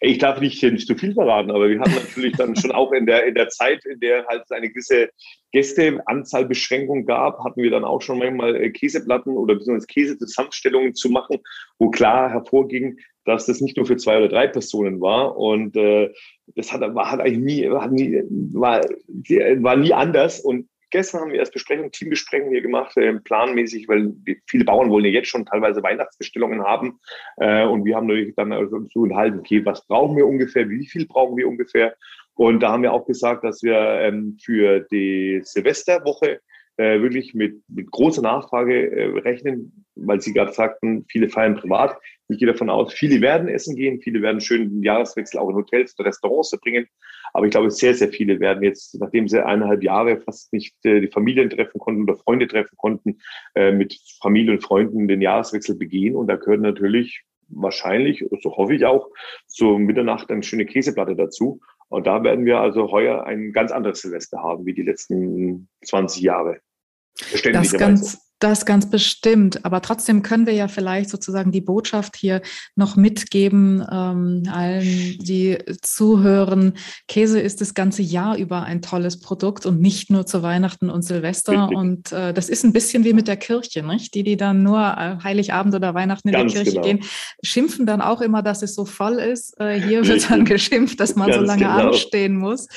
[0.00, 3.06] Ich darf nicht, nicht zu viel verraten, aber wir haben natürlich dann schon auch in
[3.06, 5.08] der, in der Zeit, in der halt eine gewisse
[5.52, 11.38] Gästeanzahlbeschränkung gab, hatten wir dann auch schon manchmal äh, Käseplatten oder beziehungsweise Käsezusammenstellungen zu machen,
[11.78, 15.36] wo klar hervorging, dass das nicht nur für zwei oder drei Personen war.
[15.36, 16.12] Und äh,
[16.54, 18.22] das hat, war, hat eigentlich nie, hat nie,
[18.52, 20.40] war, war nie anders.
[20.40, 24.12] Und gestern haben wir erst Besprechung, Teambesprechung hier gemacht, äh, planmäßig, weil
[24.46, 26.98] viele Bauern wollen ja jetzt schon teilweise Weihnachtsbestellungen haben.
[27.36, 30.86] Äh, und wir haben natürlich dann also so enthalten, okay, was brauchen wir ungefähr, wie
[30.86, 31.94] viel brauchen wir ungefähr?
[32.34, 36.40] Und da haben wir auch gesagt, dass wir ähm, für die Silvesterwoche
[36.78, 41.96] äh, wirklich mit, mit großer Nachfrage äh, rechnen, weil Sie gerade sagten, viele feiern privat.
[42.28, 45.56] Ich gehe davon aus, viele werden essen gehen, viele werden schön den Jahreswechsel auch in
[45.56, 46.86] Hotels und Restaurants verbringen.
[47.32, 51.00] Aber ich glaube, sehr, sehr viele werden jetzt, nachdem sie eineinhalb Jahre fast nicht äh,
[51.00, 53.18] die Familien treffen konnten oder Freunde treffen konnten,
[53.54, 56.14] äh, mit Familie und Freunden den Jahreswechsel begehen.
[56.14, 59.08] Und da gehört natürlich wahrscheinlich, so hoffe ich auch,
[59.46, 61.60] zur Mitternacht eine schöne Käseplatte dazu.
[61.88, 66.22] Und da werden wir also heuer ein ganz anderes Silvester haben wie die letzten 20
[66.22, 66.60] Jahre.
[67.52, 69.64] Das ganz, das ganz bestimmt.
[69.64, 72.42] Aber trotzdem können wir ja vielleicht sozusagen die Botschaft hier
[72.76, 76.74] noch mitgeben, ähm, allen, die zuhören.
[77.08, 81.02] Käse ist das ganze Jahr über ein tolles Produkt und nicht nur zu Weihnachten und
[81.02, 81.62] Silvester.
[81.62, 81.76] Richtig.
[81.76, 84.14] Und äh, das ist ein bisschen wie mit der Kirche, nicht?
[84.14, 86.84] Die, die dann nur äh, Heiligabend oder Weihnachten in ganz die Kirche genau.
[86.84, 87.00] gehen,
[87.42, 89.58] schimpfen dann auch immer, dass es so voll ist.
[89.60, 91.88] Äh, hier wird dann geschimpft, dass man ganz so lange genau.
[91.88, 92.68] anstehen muss.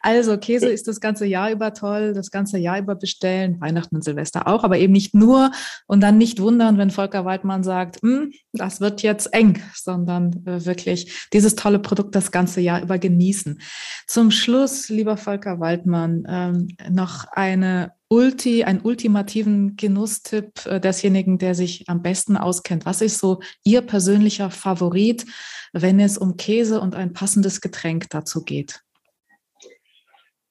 [0.00, 4.02] Also Käse ist das ganze Jahr über toll, das ganze Jahr über bestellen, Weihnachten und
[4.02, 5.52] Silvester auch, aber eben nicht nicht nur
[5.86, 10.64] und dann nicht wundern, wenn Volker Weidmann sagt, hm, das wird jetzt eng, sondern äh,
[10.64, 13.60] wirklich dieses tolle Produkt das ganze Jahr über genießen.
[14.06, 21.54] Zum Schluss, lieber Volker Waldmann, ähm, noch eine Ulti, einen ultimativen Genusstipp äh, desjenigen, der
[21.54, 22.86] sich am besten auskennt.
[22.86, 25.26] Was ist so Ihr persönlicher Favorit,
[25.72, 28.85] wenn es um Käse und ein passendes Getränk dazu geht?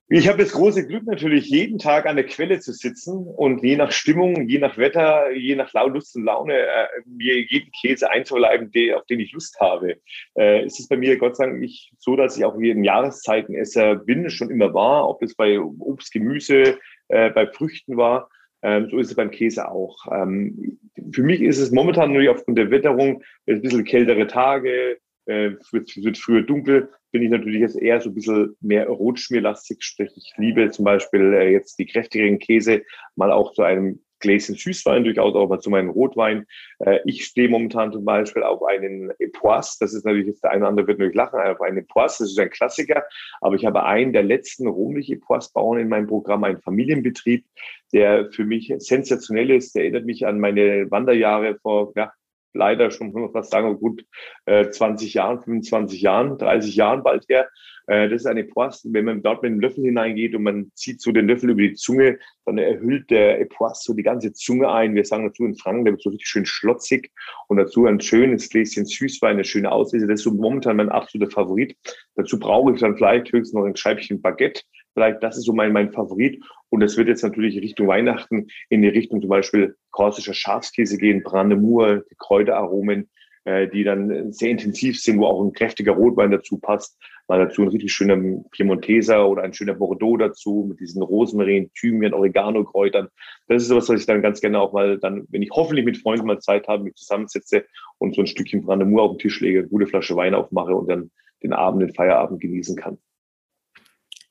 [0.07, 3.75] Ich habe das große Glück natürlich, jeden Tag an der Quelle zu sitzen und je
[3.75, 8.69] nach Stimmung, je nach Wetter, je nach Lust und Laune äh, mir jeden Käse einzuleiben,
[8.69, 9.95] der, auf den ich Lust habe.
[10.35, 13.55] Äh, es ist bei mir Gott sei Dank nicht so, dass ich auch in Jahreszeiten
[13.55, 16.77] Esser bin, schon immer war, ob es bei Obst, Gemüse,
[17.07, 18.29] äh, bei Früchten war.
[18.61, 19.97] Ähm, so ist es beim Käse auch.
[20.11, 20.77] Ähm,
[21.13, 25.95] für mich ist es momentan nur aufgrund der Witterung ein bisschen kältere Tage, äh, wird,
[25.95, 30.33] wird früher dunkel, bin ich natürlich jetzt eher so ein bisschen mehr rotschmierlastig, sprich ich
[30.37, 32.83] liebe zum Beispiel äh, jetzt die kräftigeren Käse.
[33.15, 36.45] Mal auch zu einem Gläschen Süßwein, durchaus auch mal zu meinem Rotwein.
[36.79, 40.61] Äh, ich stehe momentan zum Beispiel auf einen Epoisse, das ist natürlich jetzt der eine
[40.61, 43.03] oder andere wird natürlich lachen, auf einen Epoisse, das ist ein Klassiker,
[43.41, 47.45] aber ich habe einen der letzten Rohmilch-Epoisse-Bauern in meinem Programm, einen Familienbetrieb,
[47.93, 52.11] der für mich sensationell ist, der erinnert mich an meine Wanderjahre vor ja,
[52.55, 54.05] leider schon, muss man fast sagen, gut
[54.45, 57.49] äh, 20 Jahren, 25 Jahren, 30 Jahren bald her.
[57.87, 58.89] Äh, das ist eine Epoisse.
[58.91, 61.73] Wenn man dort mit dem Löffel hineingeht und man zieht so den Löffel über die
[61.73, 64.95] Zunge, dann erhüllt der Epoisse so die ganze Zunge ein.
[64.95, 67.11] Wir sagen dazu in Franken, der wird so richtig schön schlotzig
[67.47, 70.07] und dazu ein schönes Gläschen Süßwein, eine schöne Auslese.
[70.07, 71.75] Das ist so momentan mein absoluter Favorit.
[72.15, 74.63] Dazu brauche ich dann vielleicht höchstens noch ein Scheibchen Baguette.
[74.95, 76.41] Vielleicht, das ist so mein, mein Favorit.
[76.69, 81.21] Und es wird jetzt natürlich Richtung Weihnachten in die Richtung zum Beispiel korsischer Schafskäse gehen,
[81.21, 83.09] Brandemur, die Kräuteraromen,
[83.43, 86.97] äh, die dann sehr intensiv sind, wo auch ein kräftiger Rotwein dazu passt.
[87.27, 88.17] Mal dazu ein richtig schöner
[88.51, 93.09] Piemonteser oder ein schöner Bordeaux dazu mit diesen Rosmarin, Thymian, Oregano-Kräutern.
[93.49, 95.97] Das ist sowas, was ich dann ganz gerne auch mal dann, wenn ich hoffentlich mit
[95.97, 97.65] Freunden mal Zeit habe, mich zusammensetze
[97.97, 100.89] und so ein Stückchen Brandemur auf den Tisch lege, eine gute Flasche Wein aufmache und
[100.89, 101.11] dann
[101.43, 102.97] den Abend, den Feierabend genießen kann.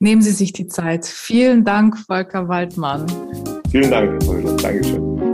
[0.05, 1.07] Nehmen Sie sich die Zeit.
[1.07, 3.07] Vielen Dank, Volker Waldmann.
[3.71, 4.55] Vielen Dank, Herr Volker.
[4.57, 5.33] Dankeschön.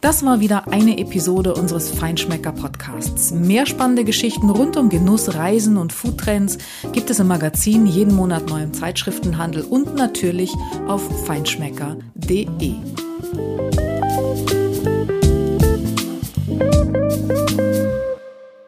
[0.00, 3.30] Das war wieder eine Episode unseres Feinschmecker Podcasts.
[3.30, 6.56] Mehr spannende Geschichten rund um Genuss, Reisen und Foodtrends
[6.92, 10.54] gibt es im Magazin jeden Monat neu im Zeitschriftenhandel und natürlich
[10.88, 12.76] auf feinschmecker.de.